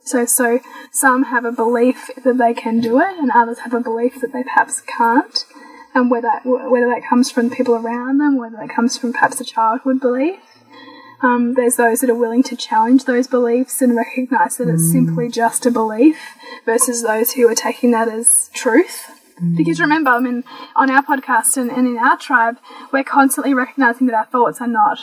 So 0.00 0.24
so 0.24 0.60
some 0.90 1.24
have 1.24 1.44
a 1.44 1.52
belief 1.52 2.10
that 2.24 2.38
they 2.38 2.54
can 2.54 2.80
do 2.80 3.00
it, 3.00 3.18
and 3.18 3.30
others 3.34 3.58
have 3.60 3.74
a 3.74 3.80
belief 3.80 4.20
that 4.20 4.32
they 4.32 4.42
perhaps 4.42 4.80
can't. 4.80 5.44
And 5.94 6.10
whether 6.10 6.30
whether 6.44 6.86
that 6.86 7.02
comes 7.08 7.30
from 7.30 7.50
people 7.50 7.74
around 7.74 8.18
them, 8.18 8.36
whether 8.36 8.56
that 8.56 8.70
comes 8.70 8.96
from 8.96 9.12
perhaps 9.12 9.40
a 9.40 9.44
childhood 9.44 10.00
belief. 10.00 10.38
Um, 11.20 11.54
there's 11.54 11.76
those 11.76 12.00
that 12.00 12.10
are 12.10 12.14
willing 12.14 12.42
to 12.44 12.56
challenge 12.56 13.04
those 13.04 13.26
beliefs 13.26 13.82
and 13.82 13.96
recognize 13.96 14.56
that 14.56 14.68
it's 14.68 14.90
simply 14.90 15.28
just 15.28 15.66
a 15.66 15.70
belief, 15.70 16.16
versus 16.64 17.02
those 17.02 17.32
who 17.32 17.48
are 17.48 17.54
taking 17.54 17.90
that 17.90 18.08
as 18.08 18.50
truth. 18.52 19.10
Because 19.56 19.80
remember, 19.80 20.10
I 20.10 20.20
mean, 20.20 20.44
on 20.74 20.90
our 20.90 21.02
podcast 21.02 21.56
and, 21.56 21.70
and 21.70 21.86
in 21.86 21.96
our 21.98 22.16
tribe, 22.16 22.58
we're 22.92 23.04
constantly 23.04 23.54
recognizing 23.54 24.06
that 24.08 24.16
our 24.16 24.26
thoughts 24.26 24.60
are 24.60 24.66
not 24.68 24.98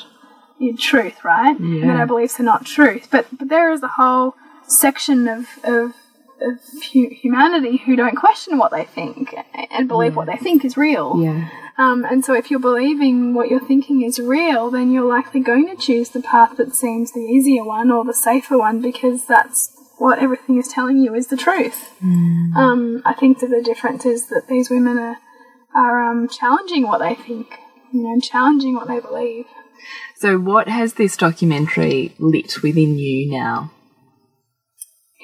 in 0.60 0.78
truth, 0.78 1.24
right? 1.24 1.58
And 1.82 1.90
that 1.90 1.98
our 1.98 2.06
beliefs 2.08 2.40
are 2.40 2.44
not 2.44 2.66
truth. 2.66 3.08
But, 3.12 3.28
but 3.38 3.50
there 3.50 3.72
is 3.72 3.82
a 3.84 3.88
whole 3.88 4.36
section 4.68 5.28
of, 5.28 5.48
of, 5.64 5.94
of 6.42 6.60
hu- 6.92 7.10
humanity 7.10 7.78
who 7.78 7.96
don't 7.96 8.16
question 8.16 8.58
what 8.58 8.72
they 8.72 8.84
think 8.84 9.36
and 9.72 9.88
believe 9.88 10.16
what 10.16 10.28
they 10.28 10.38
think 10.38 10.66
is 10.66 10.78
real. 10.78 11.22
Yeah. 11.22 11.50
Um, 11.78 12.06
and 12.06 12.24
so 12.24 12.34
if 12.34 12.50
you're 12.50 12.60
believing 12.60 13.34
what 13.34 13.50
you're 13.50 13.60
thinking 13.66 14.02
is 14.02 14.18
real, 14.20 14.72
then 14.72 14.92
you're 14.92 15.08
likely 15.08 15.42
going 15.42 15.68
to 15.68 15.76
choose 15.76 16.10
the 16.10 16.22
path 16.22 16.58
that 16.58 16.74
seems 16.74 17.12
the 17.12 17.20
easier 17.20 17.64
one 17.64 17.92
or 17.92 18.06
the 18.06 18.14
safer 18.14 18.58
one 18.58 18.82
because 18.82 19.26
that's 19.26 19.76
what 19.98 20.20
everything 20.20 20.58
is 20.58 20.68
telling 20.68 20.98
you 20.98 21.14
is 21.16 21.28
the 21.28 21.38
truth. 21.38 21.92
Um, 22.56 23.02
I 23.06 23.14
think 23.14 23.40
that 23.40 23.50
the 23.50 23.62
difference 23.62 24.06
is 24.06 24.28
that 24.28 24.48
these 24.48 24.70
women 24.70 24.98
are, 24.98 25.18
are 25.74 26.12
um, 26.12 26.28
challenging 26.30 26.84
what 26.84 27.00
they 27.00 27.16
think, 27.16 27.60
you 27.92 28.04
know, 28.04 28.20
challenging 28.20 28.76
what 28.76 28.88
they 28.88 29.00
believe. 29.00 29.46
So 30.16 30.38
what 30.38 30.68
has 30.68 30.94
this 30.94 31.18
documentary 31.18 32.14
lit 32.20 32.64
within 32.64 32.98
you 32.98 33.30
now? 33.32 33.72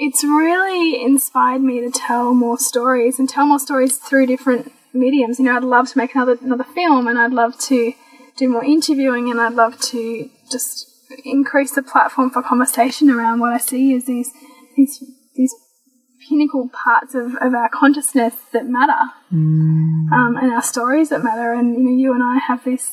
It's 0.04 0.24
really 0.24 1.00
inspired 1.00 1.62
me 1.62 1.80
to 1.82 1.92
tell 1.92 2.34
more 2.34 2.58
stories 2.58 3.20
and 3.20 3.30
tell 3.30 3.46
more 3.46 3.60
stories 3.60 3.98
through 3.98 4.26
different 4.26 4.72
mediums. 4.94 5.38
You 5.38 5.46
know, 5.46 5.56
I'd 5.56 5.64
love 5.64 5.90
to 5.90 5.98
make 6.00 6.16
another 6.16 6.40
another 6.42 6.64
film, 6.64 7.08
and 7.08 7.20
I'd 7.20 7.32
love 7.32 7.56
to 7.70 7.94
do 8.36 8.50
more 8.50 8.64
interviewing, 8.64 9.30
and 9.30 9.40
I'd 9.40 9.54
love 9.54 9.80
to 9.80 10.28
just 10.52 10.88
increase 11.24 11.74
the 11.74 11.84
platform 11.84 12.32
for 12.32 12.42
conversation 12.42 13.12
around 13.12 13.42
what 13.42 13.54
I 13.54 13.60
see 13.60 13.94
as 13.94 14.06
these 14.08 14.32
these 14.76 15.04
these 15.36 15.54
pinnacle 16.28 16.70
parts 16.70 17.14
of, 17.14 17.36
of 17.36 17.54
our 17.54 17.70
consciousness 17.70 18.34
that 18.54 18.66
matter, 18.66 19.12
um, 19.32 20.36
and 20.42 20.52
our 20.52 20.64
stories 20.64 21.10
that 21.10 21.24
matter. 21.24 21.54
And 21.54 21.76
you 21.76 21.84
know, 21.84 21.96
you 21.96 22.14
and 22.14 22.24
I 22.24 22.40
have 22.40 22.64
this 22.64 22.90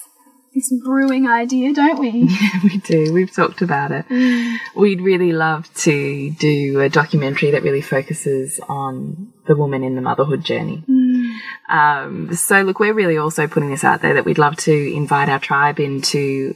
this 0.54 0.72
brewing 0.84 1.28
idea, 1.28 1.72
don't 1.74 1.98
we? 1.98 2.28
Yeah, 2.38 2.60
we 2.62 2.78
do. 2.78 3.12
We've 3.12 3.32
talked 3.32 3.62
about 3.62 3.90
it. 3.90 4.08
Mm. 4.08 4.56
We'd 4.76 5.00
really 5.00 5.32
love 5.32 5.72
to 5.74 6.30
do 6.30 6.80
a 6.80 6.88
documentary 6.88 7.50
that 7.52 7.62
really 7.62 7.80
focuses 7.80 8.60
on 8.68 9.32
the 9.46 9.56
woman 9.56 9.82
in 9.82 9.94
the 9.94 10.00
motherhood 10.00 10.44
journey. 10.44 10.84
Mm. 10.88 11.38
Um, 11.68 12.34
so, 12.34 12.62
look, 12.62 12.80
we're 12.80 12.94
really 12.94 13.18
also 13.18 13.46
putting 13.46 13.70
this 13.70 13.84
out 13.84 14.02
there 14.02 14.14
that 14.14 14.24
we'd 14.24 14.38
love 14.38 14.56
to 14.58 14.72
invite 14.72 15.28
our 15.28 15.38
tribe 15.38 15.80
in 15.80 16.00
to 16.02 16.54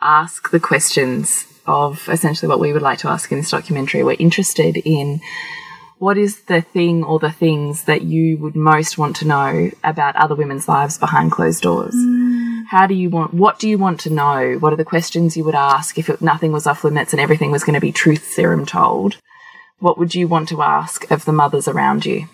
ask 0.00 0.50
the 0.50 0.60
questions 0.60 1.46
of 1.66 2.08
essentially 2.08 2.48
what 2.48 2.60
we 2.60 2.72
would 2.72 2.82
like 2.82 2.98
to 3.00 3.08
ask 3.08 3.30
in 3.30 3.38
this 3.38 3.50
documentary. 3.50 4.02
We're 4.02 4.16
interested 4.18 4.76
in 4.76 5.20
what 5.98 6.16
is 6.16 6.40
the 6.44 6.62
thing 6.62 7.04
or 7.04 7.18
the 7.18 7.30
things 7.30 7.84
that 7.84 8.02
you 8.02 8.38
would 8.38 8.56
most 8.56 8.96
want 8.96 9.16
to 9.16 9.26
know 9.26 9.70
about 9.84 10.16
other 10.16 10.34
women's 10.34 10.66
lives 10.66 10.96
behind 10.96 11.30
closed 11.30 11.62
doors? 11.62 11.94
Mm. 11.94 12.09
How 12.70 12.86
do 12.86 12.94
you 12.94 13.10
want, 13.10 13.34
what 13.34 13.58
do 13.58 13.68
you 13.68 13.78
want 13.78 13.98
to 14.00 14.10
know? 14.10 14.56
What 14.60 14.72
are 14.72 14.76
the 14.76 14.84
questions 14.84 15.36
you 15.36 15.42
would 15.42 15.56
ask 15.56 15.98
if 15.98 16.08
it, 16.08 16.22
nothing 16.22 16.52
was 16.52 16.68
off 16.68 16.84
limits 16.84 17.12
and 17.12 17.18
everything 17.18 17.50
was 17.50 17.64
going 17.64 17.74
to 17.74 17.80
be 17.80 17.90
truth 17.90 18.30
serum 18.30 18.64
told? 18.64 19.16
What 19.80 19.98
would 19.98 20.14
you 20.14 20.28
want 20.28 20.48
to 20.50 20.62
ask 20.62 21.10
of 21.10 21.24
the 21.24 21.32
mothers 21.32 21.66
around 21.66 22.06
you? 22.06 22.28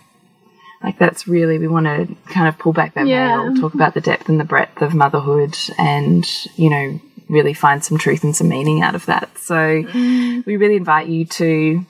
Like 0.83 0.99
that's 0.99 1.27
really, 1.27 1.59
we 1.59 1.69
want 1.69 1.87
to 1.87 2.15
kind 2.31 2.49
of 2.49 2.59
pull 2.59 2.75
back 2.75 2.93
that 2.95 3.07
Yeah. 3.07 3.45
veil, 3.45 3.57
talk 3.63 3.73
about 3.73 3.95
the 3.95 4.03
depth 4.03 4.29
and 4.29 4.39
the 4.39 4.45
breadth 4.45 4.83
of 4.83 4.93
motherhood 4.93 5.57
and, 5.79 6.29
you 6.57 6.69
know, 6.69 7.01
really 7.31 7.55
find 7.55 7.83
some 7.83 7.97
truth 7.97 8.23
and 8.23 8.37
some 8.37 8.51
meaning 8.51 8.83
out 8.83 8.95
of 8.95 9.07
that. 9.07 9.39
So 9.39 9.55
mm. 9.55 10.45
we 10.45 10.59
really 10.59 10.77
invite 10.77 11.09
you 11.09 11.25
to 11.25 11.87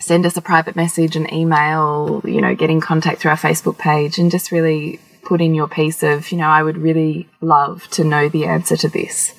send 0.00 0.26
us 0.26 0.36
a 0.36 0.42
private 0.42 0.74
message, 0.74 1.14
an 1.14 1.32
email, 1.32 2.20
you 2.24 2.40
know, 2.40 2.56
get 2.56 2.68
in 2.68 2.80
contact 2.80 3.20
through 3.20 3.30
our 3.30 3.36
Facebook 3.36 3.78
page 3.78 4.18
and 4.18 4.32
just 4.32 4.50
really 4.50 4.98
put 5.24 5.40
in 5.40 5.54
your 5.54 5.68
piece 5.68 6.02
of, 6.02 6.30
you 6.32 6.38
know, 6.38 6.48
I 6.48 6.62
would 6.62 6.76
really 6.78 7.28
love 7.40 7.88
to 7.92 8.04
know 8.04 8.28
the 8.28 8.44
answer 8.46 8.76
to 8.76 8.88
this. 8.88 9.34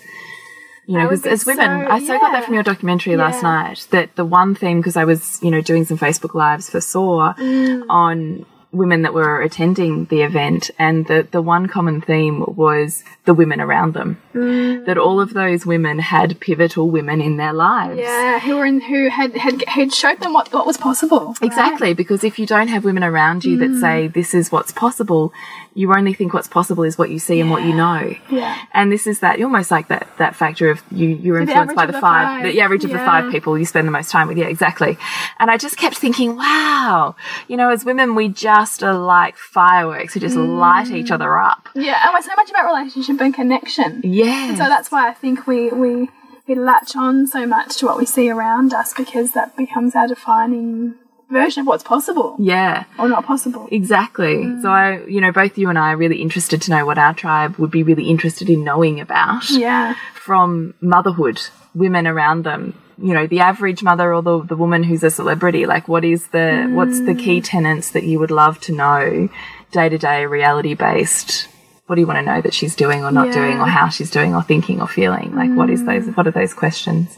You 0.88 0.98
know, 1.00 1.06
because 1.10 1.26
as 1.26 1.46
women, 1.48 1.86
so- 1.86 1.92
I 1.92 2.00
so 2.00 2.20
got 2.20 2.32
that 2.34 2.46
from 2.46 2.54
your 2.54 2.62
documentary 2.64 3.16
last 3.18 3.42
night 3.42 3.88
that 3.90 4.16
the 4.16 4.26
one 4.26 4.54
theme, 4.54 4.78
because 4.80 4.96
I 4.96 5.04
was, 5.06 5.40
you 5.42 5.50
know, 5.50 5.60
doing 5.62 5.84
some 5.86 5.98
Facebook 5.98 6.36
lives 6.36 6.70
for 6.70 6.80
SOAR 6.80 7.34
Mm. 7.40 7.86
on 7.90 8.46
women 8.76 9.02
that 9.04 9.14
were 9.14 9.42
attending 9.42 10.06
the 10.06 10.22
event, 10.22 10.70
and 10.78 11.06
the, 11.08 11.28
the 11.32 11.42
one 11.42 11.68
common 11.68 12.02
theme 12.02 12.44
was 12.48 13.04
the 13.26 13.34
women 13.34 13.60
around 13.62 13.94
them. 13.94 14.22
Mm. 14.34 14.86
That 14.86 14.98
all 14.98 15.20
of 15.20 15.34
those 15.34 15.66
women 15.66 16.00
had 16.00 16.40
pivotal 16.40 16.90
women 16.90 17.22
in 17.22 17.38
their 17.38 17.54
lives. 17.54 18.00
Yeah, 18.00 18.40
who 18.40 18.58
were 18.58 18.66
in, 18.66 18.82
who 18.82 19.10
had 19.10 19.36
had 19.36 19.64
had 19.68 19.94
showed 19.94 20.20
them 20.20 20.34
what 20.34 20.52
what 20.54 20.66
was 20.68 20.78
possible. 20.78 21.28
right? 21.28 21.44
Exactly, 21.44 21.94
because 21.94 22.24
if 22.24 22.38
you 22.40 22.46
don't 22.46 22.68
have 22.68 22.84
women 22.84 23.04
around 23.04 23.44
you 23.46 23.58
Mm. 23.58 23.60
that 23.74 23.80
say 23.80 24.08
this 24.08 24.34
is 24.34 24.52
what's 24.52 24.72
possible, 24.72 25.32
you 25.74 25.94
only 25.94 26.14
think 26.14 26.34
what's 26.34 26.48
possible 26.48 26.84
is 26.84 26.98
what 26.98 27.10
you 27.10 27.20
see 27.20 27.40
and 27.40 27.50
what 27.50 27.64
you 27.64 27.74
know. 27.74 28.14
Yeah. 28.30 28.58
And 28.74 28.92
this 28.92 29.08
is 29.08 29.20
that 29.20 29.42
almost 29.42 29.72
like 29.72 29.88
that 29.88 30.08
that 30.18 30.36
factor 30.36 30.70
of 30.70 30.82
you 30.92 31.08
you're 31.10 31.38
the 31.38 31.52
influenced 31.52 31.72
average 31.72 31.76
by 31.76 31.86
the, 31.86 31.92
the 31.94 32.02
five, 32.02 32.26
five. 32.28 32.44
the 32.44 32.62
average 32.62 32.84
of 32.84 32.92
the 32.92 32.98
five 32.98 33.32
people 33.32 33.58
you 33.58 33.66
spend 33.66 33.88
the 33.88 33.92
most 33.92 34.12
time 34.12 34.28
with. 34.28 34.38
Yeah, 34.38 34.46
exactly. 34.48 34.98
And 35.40 35.50
I 35.50 35.58
just 35.58 35.78
kept 35.78 35.98
thinking, 35.98 36.36
wow, 36.36 37.16
you 37.48 37.56
know, 37.58 37.70
as 37.70 37.86
women 37.86 38.16
we 38.16 38.28
just 38.30 38.65
like 38.94 39.38
fireworks. 39.38 40.14
who 40.14 40.20
just 40.20 40.36
Mm. 40.36 40.58
light 40.60 40.92
each 40.92 41.12
other 41.12 41.40
up. 41.40 41.70
Yeah, 41.76 42.00
and 42.04 42.14
we're 42.14 42.22
so 42.22 42.36
much 42.36 42.50
about 42.50 42.66
relationship 42.66 43.20
and 43.22 43.34
connection. 43.34 44.02
Yeah. 44.04 44.52
So 44.56 44.64
that's 44.66 44.92
why 44.92 45.08
I 45.10 45.14
think 45.14 45.48
we, 45.48 45.70
we 45.70 46.10
we 46.48 46.54
latch 46.56 46.96
on 46.96 47.26
so 47.26 47.46
much 47.48 47.78
to 47.78 47.86
what 47.88 47.98
we 47.98 48.06
see 48.06 48.30
around 48.30 48.72
us 48.74 48.94
because 48.94 49.32
that 49.32 49.56
becomes 49.58 49.96
our 49.96 50.08
defining 50.08 50.94
version 51.30 51.62
of 51.62 51.68
what's 51.68 51.84
possible 51.84 52.36
yeah. 52.40 52.86
or 53.00 53.08
not 53.08 53.26
possible. 53.26 53.68
Exactly. 53.72 54.38
Mm. 54.38 54.62
So 54.62 54.70
I, 54.70 55.04
you 55.06 55.22
know, 55.22 55.32
both 55.32 55.58
you 55.58 55.70
and 55.70 55.78
I 55.78 55.94
are 55.94 55.98
really 55.98 56.22
interested 56.22 56.62
to 56.64 56.72
know 56.72 56.86
what 56.86 56.98
our 56.98 57.14
tribe 57.14 57.58
would 57.58 57.72
be 57.72 57.84
really 57.84 58.10
interested 58.10 58.50
in 58.50 58.64
knowing 58.64 59.00
about. 59.00 59.50
Yeah. 59.50 59.96
from 60.14 60.74
motherhood, 60.82 61.42
women 61.74 62.08
around 62.08 62.44
them. 62.44 62.80
You 62.98 63.14
know, 63.14 63.28
the 63.28 63.42
average 63.42 63.84
mother 63.84 64.14
or 64.14 64.22
the, 64.22 64.42
the 64.44 64.56
woman 64.56 64.84
who's 64.84 65.04
a 65.04 65.12
celebrity, 65.12 65.66
like 65.66 65.88
what 65.88 66.06
is 66.06 66.28
the, 66.30 66.68
what's 66.72 67.02
the 67.02 67.14
key 67.14 67.42
mm. 67.42 67.44
tenets 67.44 67.92
that 67.92 68.04
you 68.04 68.20
would 68.20 68.32
love 68.32 68.60
to 68.62 68.72
know 68.72 69.30
day 69.72 69.90
to 69.90 69.98
day, 69.98 70.26
reality 70.26 70.76
based? 70.76 71.50
What 71.88 71.96
do 71.96 72.02
you 72.02 72.08
want 72.08 72.18
to 72.18 72.26
know 72.26 72.42
that 72.42 72.54
she's 72.54 72.76
doing 72.76 73.04
or 73.06 73.12
not 73.12 73.28
Yeah. 73.28 73.34
doing 73.34 73.60
or 73.60 73.68
how 73.68 73.90
she's 73.90 74.10
doing 74.10 74.34
or 74.34 74.42
thinking 74.42 74.82
or 74.82 74.88
feeling? 74.88 75.36
Like 75.36 75.52
what 75.52 75.70
is 75.70 75.86
those, 75.86 76.06
mm. 76.06 76.18
what 76.18 76.26
are 76.26 76.32
those 76.32 76.54
questions? 76.54 77.18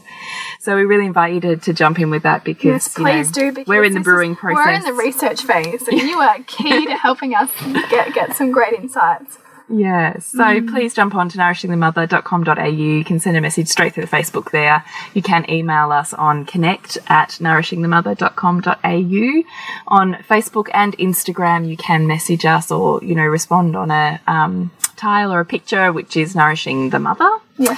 So 0.60 0.76
we 0.76 0.84
really 0.84 1.06
invite 1.06 1.32
you 1.32 1.40
to, 1.40 1.56
to 1.56 1.72
jump 1.72 1.98
in 1.98 2.10
with 2.10 2.22
that 2.24 2.44
because, 2.44 2.64
Yes, 2.64 2.98
you 2.98 3.04
know, 3.04 3.10
please 3.10 3.30
do. 3.30 3.52
Because 3.52 3.66
we're 3.66 3.84
in 3.84 3.94
the 3.94 4.00
brewing 4.00 4.32
is- 4.32 4.38
process. 4.38 4.66
We're 4.66 4.72
in 4.74 4.82
the 4.82 4.92
research 4.92 5.42
phase, 5.42 5.88
and 5.88 5.98
you 6.10 6.18
are 6.18 6.38
key 6.46 6.86
to 6.86 6.96
helping 6.96 7.34
us 7.34 7.50
get 7.90 8.12
get 8.12 8.36
some 8.36 8.50
great 8.50 8.74
insights. 8.74 9.38
Yeah, 9.70 10.18
so 10.20 10.38
Mm. 10.44 10.70
please 10.70 10.94
jump 10.94 11.14
on 11.14 11.28
to 11.28 11.38
nourishingthemother.com.au. 11.38 12.66
You 12.66 13.04
can 13.04 13.20
send 13.20 13.36
a 13.36 13.40
message 13.40 13.68
straight 13.68 13.94
through 13.94 14.06
the 14.06 14.16
Facebook 14.16 14.50
there. 14.50 14.82
You 15.14 15.22
can 15.22 15.48
email 15.50 15.92
us 15.92 16.14
on 16.14 16.44
connect 16.46 16.98
at 17.08 17.38
nourishingthemother.com.au. 17.40 19.42
On 19.88 20.14
Facebook 20.28 20.68
and 20.72 20.96
Instagram, 20.98 21.68
you 21.68 21.76
can 21.76 22.06
message 22.06 22.44
us 22.44 22.70
or, 22.70 23.02
you 23.04 23.14
know, 23.14 23.24
respond 23.26 23.76
on 23.76 23.90
a 23.90 24.20
um, 24.26 24.70
tile 24.96 25.32
or 25.32 25.40
a 25.40 25.44
picture, 25.44 25.92
which 25.92 26.16
is 26.16 26.34
Nourishing 26.34 26.90
the 26.90 26.98
Mother. 26.98 27.28
Yeah. 27.58 27.76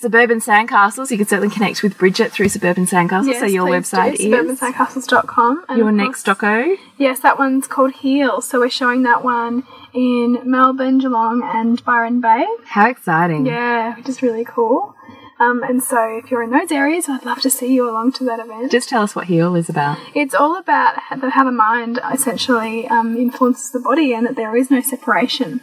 Suburban 0.00 0.40
Sandcastles, 0.40 1.10
you 1.10 1.16
can 1.16 1.26
certainly 1.26 1.54
connect 1.54 1.82
with 1.82 1.96
Bridget 1.96 2.30
through 2.30 2.50
Suburban 2.50 2.84
Sandcastles. 2.86 3.38
so 3.38 3.46
your 3.46 3.66
website 3.66 4.18
do, 4.18 4.34
is 4.34 4.60
suburbansandcastles.com. 4.60 5.64
and 5.68 5.78
your 5.78 5.92
next 5.92 6.26
doco. 6.26 6.76
Yes, 6.98 7.20
that 7.20 7.38
one's 7.38 7.66
called 7.66 7.92
Heal. 7.92 8.42
So 8.42 8.60
we're 8.60 8.68
showing 8.68 9.02
that 9.04 9.24
one 9.24 9.62
in 9.94 10.40
Melbourne, 10.44 10.98
Geelong, 10.98 11.42
and 11.42 11.82
Byron 11.84 12.20
Bay. 12.20 12.46
How 12.64 12.88
exciting. 12.88 13.46
Yeah, 13.46 13.96
which 13.96 14.08
is 14.08 14.22
really 14.22 14.44
cool. 14.44 14.94
Um, 15.40 15.62
and 15.62 15.82
so 15.82 16.20
if 16.22 16.30
you're 16.30 16.42
in 16.42 16.50
those 16.50 16.70
areas, 16.70 17.08
I'd 17.08 17.24
love 17.24 17.40
to 17.40 17.50
see 17.50 17.72
you 17.74 17.88
along 17.90 18.12
to 18.12 18.24
that 18.24 18.38
event. 18.40 18.70
Just 18.70 18.88
tell 18.88 19.02
us 19.02 19.16
what 19.16 19.26
Heal 19.26 19.54
is 19.56 19.68
about. 19.68 19.98
It's 20.14 20.34
all 20.34 20.56
about 20.56 20.98
how 20.98 21.16
the, 21.16 21.30
how 21.30 21.44
the 21.44 21.52
mind 21.52 21.98
essentially 22.12 22.86
um, 22.88 23.16
influences 23.16 23.70
the 23.72 23.80
body 23.80 24.12
and 24.12 24.26
that 24.26 24.36
there 24.36 24.56
is 24.56 24.70
no 24.70 24.80
separation. 24.80 25.60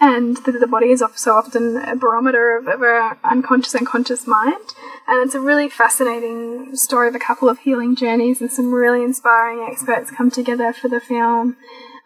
and 0.00 0.36
the, 0.38 0.52
the 0.52 0.66
body 0.66 0.90
is 0.90 1.02
so 1.14 1.34
often 1.34 1.76
a 1.76 1.96
barometer 1.96 2.56
of, 2.58 2.66
of 2.66 2.82
our 2.82 3.16
unconscious 3.24 3.74
and 3.74 3.86
conscious 3.86 4.26
mind. 4.26 4.74
And 5.06 5.24
it's 5.24 5.34
a 5.34 5.40
really 5.40 5.68
fascinating 5.68 6.74
story 6.76 7.08
of 7.08 7.14
a 7.14 7.18
couple 7.18 7.48
of 7.48 7.60
healing 7.60 7.94
journeys, 7.94 8.40
and 8.40 8.50
some 8.50 8.72
really 8.72 9.02
inspiring 9.04 9.66
experts 9.70 10.10
come 10.10 10.30
together 10.30 10.72
for 10.72 10.88
the 10.88 11.00
film. 11.00 11.56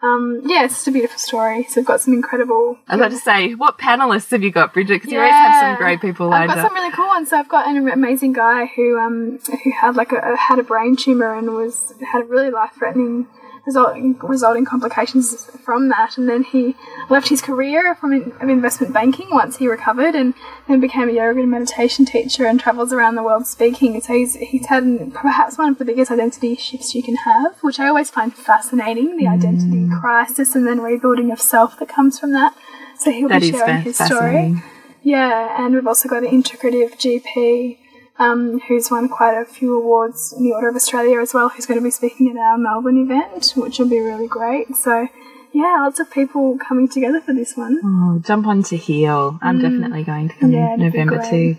Um, 0.01 0.41
yeah, 0.45 0.63
it's 0.63 0.75
just 0.75 0.87
a 0.87 0.91
beautiful 0.91 1.17
story. 1.17 1.65
So 1.65 1.81
we've 1.81 1.85
got 1.85 1.99
some 1.99 2.13
incredible. 2.13 2.77
I 2.87 2.95
was 2.95 3.01
about 3.01 3.11
to 3.11 3.17
say, 3.17 3.53
what 3.53 3.77
panelists 3.77 4.31
have 4.31 4.41
you 4.41 4.51
got, 4.51 4.73
Bridget? 4.73 4.95
Because 4.95 5.11
you 5.11 5.19
always 5.19 5.33
have 5.33 5.61
some 5.61 5.75
great 5.75 5.99
people 5.99 6.31
I've 6.33 6.47
got 6.47 6.57
up. 6.59 6.67
some 6.67 6.75
really 6.75 6.91
cool 6.91 7.07
ones. 7.07 7.29
So 7.29 7.37
I've 7.37 7.49
got 7.49 7.67
an 7.67 7.89
amazing 7.89 8.33
guy 8.33 8.67
who 8.67 8.97
um 8.97 9.39
who 9.63 9.71
had 9.71 9.95
like 9.95 10.11
a 10.13 10.37
had 10.37 10.59
a 10.59 10.63
brain 10.63 10.95
tumor 10.95 11.35
and 11.35 11.53
was 11.53 11.93
had 12.11 12.21
a 12.21 12.25
really 12.25 12.49
life 12.49 12.71
threatening 12.77 13.27
resulting 13.69 14.17
resulting 14.19 14.65
complications 14.65 15.45
from 15.63 15.89
that. 15.89 16.17
And 16.17 16.27
then 16.27 16.43
he 16.43 16.75
left 17.09 17.29
his 17.29 17.41
career 17.41 17.95
from 17.95 18.13
in, 18.13 18.31
of 18.41 18.49
investment 18.49 18.93
banking 18.93 19.29
once 19.29 19.57
he 19.57 19.67
recovered, 19.67 20.15
and 20.15 20.33
then 20.67 20.79
became 20.79 21.07
a 21.09 21.11
yoga 21.11 21.39
and 21.39 21.51
meditation 21.51 22.05
teacher 22.05 22.45
and 22.45 22.59
travels 22.59 22.91
around 22.91 23.15
the 23.15 23.23
world 23.23 23.45
speaking. 23.45 23.99
So 24.01 24.13
he's 24.13 24.35
he's 24.35 24.65
had 24.65 25.13
perhaps 25.13 25.57
one 25.57 25.69
of 25.73 25.77
the 25.77 25.85
biggest 25.85 26.11
identity 26.11 26.55
shifts 26.55 26.95
you 26.95 27.03
can 27.03 27.15
have, 27.15 27.57
which 27.61 27.79
I 27.79 27.87
always 27.87 28.09
find 28.09 28.33
fascinating: 28.33 29.17
the 29.17 29.27
identity 29.27 29.87
crisis 29.99 30.55
and 30.55 30.65
then 30.67 30.79
rebuilding 30.81 31.31
of 31.31 31.39
self 31.39 31.77
that 31.79 31.89
comes 31.89 32.19
from 32.19 32.31
that. 32.33 32.55
So 32.97 33.11
he'll 33.11 33.29
That 33.29 33.41
be 33.41 33.51
sharing 33.51 33.81
his 33.81 33.97
story. 33.97 34.61
Yeah, 35.01 35.63
and 35.63 35.73
we've 35.73 35.87
also 35.87 36.09
got 36.09 36.23
an 36.23 36.29
integrative 36.29 36.91
GP 37.03 37.77
um, 38.19 38.59
who's 38.67 38.91
won 38.91 39.09
quite 39.09 39.35
a 39.39 39.45
few 39.45 39.75
awards 39.77 40.33
in 40.37 40.43
the 40.43 40.53
Order 40.53 40.69
of 40.69 40.75
Australia 40.75 41.19
as 41.19 41.33
well, 41.33 41.49
who's 41.49 41.65
going 41.65 41.79
to 41.79 41.83
be 41.83 41.91
speaking 41.91 42.29
at 42.29 42.37
our 42.37 42.57
Melbourne 42.57 43.01
event, 43.01 43.53
which 43.55 43.79
will 43.79 43.89
be 43.89 43.99
really 43.99 44.27
great. 44.27 44.75
So, 44.75 45.07
yeah, 45.51 45.77
lots 45.81 45.99
of 45.99 46.11
people 46.11 46.57
coming 46.59 46.87
together 46.87 47.21
for 47.21 47.33
this 47.33 47.57
one. 47.57 47.79
Oh, 47.83 48.19
jump 48.23 48.45
on 48.45 48.61
to 48.63 48.77
Heal. 48.77 49.39
I'm 49.41 49.59
definitely 49.61 50.03
going 50.03 50.29
to 50.29 50.35
come 50.35 50.51
Mm. 50.51 50.53
Yeah, 50.53 50.73
in 50.75 50.79
November 50.81 51.23
too. 51.27 51.57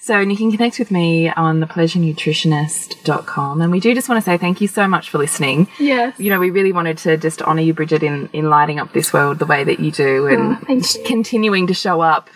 So, 0.00 0.20
and 0.20 0.30
you 0.30 0.36
can 0.36 0.50
connect 0.52 0.78
with 0.78 0.90
me 0.90 1.30
on 1.30 1.60
thepleasurenutritionist.com. 1.60 3.62
And 3.62 3.72
we 3.72 3.80
do 3.80 3.94
just 3.94 4.08
want 4.08 4.22
to 4.22 4.30
say 4.30 4.36
thank 4.36 4.60
you 4.60 4.68
so 4.68 4.86
much 4.86 5.08
for 5.08 5.16
listening. 5.18 5.68
Yes. 5.78 6.18
You 6.20 6.28
know, 6.30 6.38
we 6.38 6.50
really 6.50 6.72
wanted 6.72 6.98
to 6.98 7.16
just 7.16 7.40
honour 7.40 7.62
you, 7.62 7.72
Bridget, 7.72 8.02
in, 8.02 8.28
in 8.34 8.50
lighting 8.50 8.78
up 8.78 8.92
this 8.92 9.12
world 9.12 9.38
the 9.38 9.46
way 9.46 9.64
that 9.64 9.80
you 9.80 9.90
do 9.90 10.26
and 10.26 10.58
Oh, 10.68 10.80
continuing 11.06 11.66
to 11.68 11.74
show 11.74 12.02
up, 12.02 12.28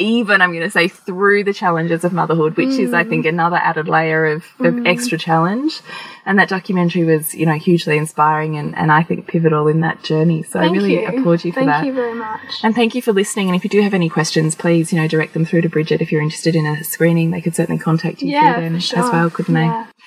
even, 0.00 0.40
I'm 0.42 0.50
going 0.52 0.62
to 0.64 0.70
say, 0.70 0.88
through 0.88 1.44
the 1.44 1.52
challenges 1.52 2.04
of 2.04 2.12
motherhood, 2.12 2.56
which 2.56 2.70
is, 2.70 2.90
Mm. 2.90 2.94
I 2.94 3.04
think, 3.04 3.26
another 3.26 3.56
added 3.56 3.86
layer 3.88 4.26
of, 4.26 4.44
of 4.58 4.86
extra 4.86 5.18
challenge. 5.18 5.80
And 6.26 6.38
that 6.38 6.48
documentary 6.48 7.04
was, 7.04 7.34
you 7.34 7.46
know, 7.46 7.54
hugely 7.54 7.96
inspiring 7.96 8.56
and, 8.56 8.76
and 8.76 8.90
I 8.90 9.02
think 9.02 9.26
pivotal 9.28 9.68
in 9.68 9.80
that 9.80 10.02
journey. 10.02 10.42
So 10.42 10.58
Thank 10.60 10.72
I 10.72 10.74
really 10.74 10.94
you. 11.02 11.06
applaud 11.06 11.44
you 11.44 11.52
for 11.52 11.60
Thank 11.60 11.66
that. 11.70 11.76
Thank 11.80 11.86
you 11.86 11.92
very 11.94 12.14
much. 12.14 12.40
And 12.62 12.74
thank 12.74 12.94
you 12.94 13.02
for 13.02 13.12
listening. 13.12 13.48
And 13.48 13.56
if 13.56 13.62
you 13.64 13.70
do 13.70 13.80
have 13.82 13.94
any 13.94 14.08
questions, 14.08 14.54
please, 14.54 14.92
you 14.92 15.00
know, 15.00 15.06
direct 15.08 15.34
them 15.34 15.44
through 15.44 15.62
to 15.62 15.68
Bridget. 15.68 16.00
If 16.02 16.10
you're 16.10 16.22
interested 16.22 16.56
in 16.56 16.66
a 16.66 16.82
screening, 16.84 17.30
they 17.30 17.40
could 17.40 17.54
certainly 17.54 17.78
contact 17.80 18.22
you 18.22 18.30
Yeah, 18.30 18.54
through 18.54 18.62
then 18.62 18.80
for 18.80 18.98
as 18.98 19.10
well, 19.12 19.30
couldn't 19.30 19.54
Yeah. 19.54 19.86
they? 19.86 20.02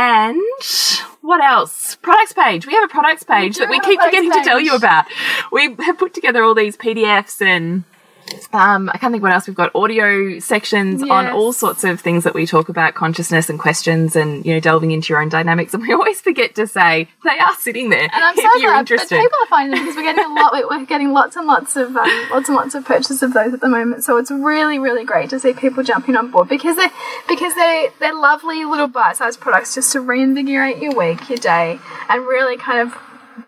And 0.00 0.40
what 1.22 1.42
else? 1.42 1.96
Products 1.96 2.32
page. 2.32 2.66
We 2.66 2.74
have 2.74 2.84
a 2.84 2.88
products 2.88 3.24
page 3.24 3.54
do 3.56 3.60
that 3.60 3.70
we 3.70 3.80
keep 3.80 4.00
forgetting 4.00 4.30
to 4.32 4.42
tell 4.44 4.60
you 4.60 4.74
about. 4.76 5.06
We 5.50 5.74
have 5.80 5.98
put 5.98 6.14
together 6.14 6.44
all 6.44 6.54
these 6.54 6.76
PDFs 6.76 7.42
and 7.42 7.82
um, 8.52 8.90
I 8.92 8.98
can't 8.98 9.12
think 9.12 9.22
what 9.22 9.32
else. 9.32 9.46
We've 9.46 9.56
got 9.56 9.74
audio 9.74 10.38
sections 10.38 11.02
on 11.02 11.28
all 11.28 11.52
sorts 11.52 11.84
of 11.84 12.00
things 12.00 12.24
that 12.24 12.34
we 12.34 12.46
talk 12.46 12.68
about, 12.68 12.94
consciousness 12.94 13.48
and 13.50 13.58
questions, 13.58 14.16
and 14.16 14.44
you 14.44 14.54
know, 14.54 14.60
delving 14.60 14.90
into 14.90 15.12
your 15.12 15.20
own 15.22 15.28
dynamics. 15.28 15.74
And 15.78 15.86
we 15.86 15.92
always 15.92 16.20
forget 16.20 16.54
to 16.56 16.66
say 16.66 17.08
they 17.22 17.38
are 17.38 17.54
sitting 17.54 17.90
there 17.90 18.02
And 18.02 18.10
I'm 18.12 18.34
so 18.36 18.42
you're 18.56 18.70
glad 18.72 18.80
interested. 18.80 19.16
that 19.16 19.22
people 19.22 19.38
are 19.42 19.46
finding 19.46 19.76
them 19.76 19.84
because 19.84 19.96
we're 19.96 20.02
getting 20.02 20.24
a 20.24 20.34
lot. 20.34 20.52
We're 20.68 20.86
getting 20.86 21.12
lots 21.12 21.36
and 21.36 21.46
lots 21.46 21.76
of 21.76 21.96
um, 21.96 22.28
lots 22.30 22.48
and 22.48 22.56
lots 22.56 22.74
of 22.74 22.84
purchases 22.84 23.22
of 23.22 23.32
those 23.32 23.54
at 23.54 23.60
the 23.60 23.68
moment. 23.68 24.02
So 24.02 24.16
it's 24.16 24.30
really, 24.30 24.78
really 24.78 25.04
great 25.04 25.30
to 25.30 25.38
see 25.38 25.52
people 25.52 25.84
jumping 25.84 26.16
on 26.16 26.30
board 26.30 26.48
because 26.48 26.76
they 26.76 26.88
because 27.28 27.54
they 27.54 27.90
they're 28.00 28.14
lovely 28.14 28.64
little 28.64 28.88
bite-sized 28.88 29.40
products 29.40 29.74
just 29.74 29.92
to 29.92 30.00
reinvigorate 30.00 30.78
your 30.78 30.94
week, 30.96 31.28
your 31.28 31.38
day, 31.38 31.78
and 32.08 32.26
really 32.26 32.56
kind 32.56 32.80
of 32.80 32.94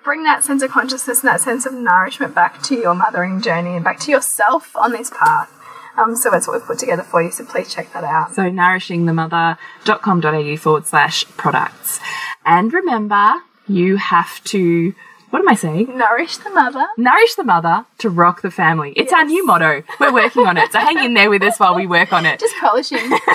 bring 0.03 0.25
that 0.25 0.45
sense 0.45 0.63
of 0.63 0.71
consciousness 0.71 1.23
and 1.23 1.29
that 1.29 1.41
sense 1.41 1.65
of 1.67 1.73
nourishment 1.73 2.35
back 2.35 2.63
to 2.65 2.75
your 2.75 2.95
mothering 2.95 3.41
journey 3.41 3.77
and 3.77 3.85
back 3.85 3.99
to 4.01 4.11
yourself 4.11 4.77
on 4.77 4.93
this 4.93 5.11
path. 5.11 5.51
Um, 5.97 6.17
so 6.17 6.31
that's 6.31 6.47
what 6.47 6.59
we've 6.59 6.67
put 6.67 6.79
together 6.79 7.03
for 7.03 7.23
you. 7.23 7.31
So 7.31 7.45
please 7.45 7.73
check 7.73 7.93
that 7.93 8.05
out. 8.05 8.35
So 8.35 8.43
nourishingthemother.com.au 8.43 10.57
forward 10.57 10.87
slash 10.87 11.25
products. 11.37 12.01
And 12.45 12.73
remember, 12.73 13.35
you 13.69 13.97
have 13.97 14.43
to, 14.45 14.95
what 15.31 15.41
am 15.41 15.49
I 15.49 15.55
saying? 15.55 15.99
Nourish 15.99 16.39
the 16.39 16.51
mother. 16.51 16.87
Nourish 16.97 17.35
the 17.35 17.45
mother 17.45 17.85
to 17.99 18.09
rock 18.09 18.43
the 18.43 18.51
family. 18.51 18.93
It's 18.97 19.13
our 19.13 19.25
new 19.25 19.45
motto. 19.45 19.83
We're 19.99 20.13
working 20.13 20.47
on 20.47 20.57
it. 20.57 20.73
So 20.73 20.79
hang 20.79 21.05
in 21.05 21.15
there 21.15 21.29
with 21.29 21.43
us 21.43 21.59
while 21.61 21.75
we 21.75 21.87
work 21.87 22.13
on 22.13 22.25
it. 22.27 22.41
Just 22.41 22.57
polishing. 22.57 23.19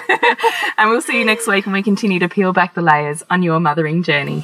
And 0.78 0.89
we'll 0.89 1.02
see 1.02 1.18
you 1.18 1.24
next 1.26 1.48
week 1.48 1.65
when 1.65 1.72
we 1.74 1.82
continue 1.84 2.20
to 2.20 2.28
peel 2.28 2.52
back 2.52 2.74
the 2.74 2.82
layers 2.82 3.24
on 3.30 3.44
your 3.44 3.62
mothering 3.62 4.04
journey. 4.04 4.44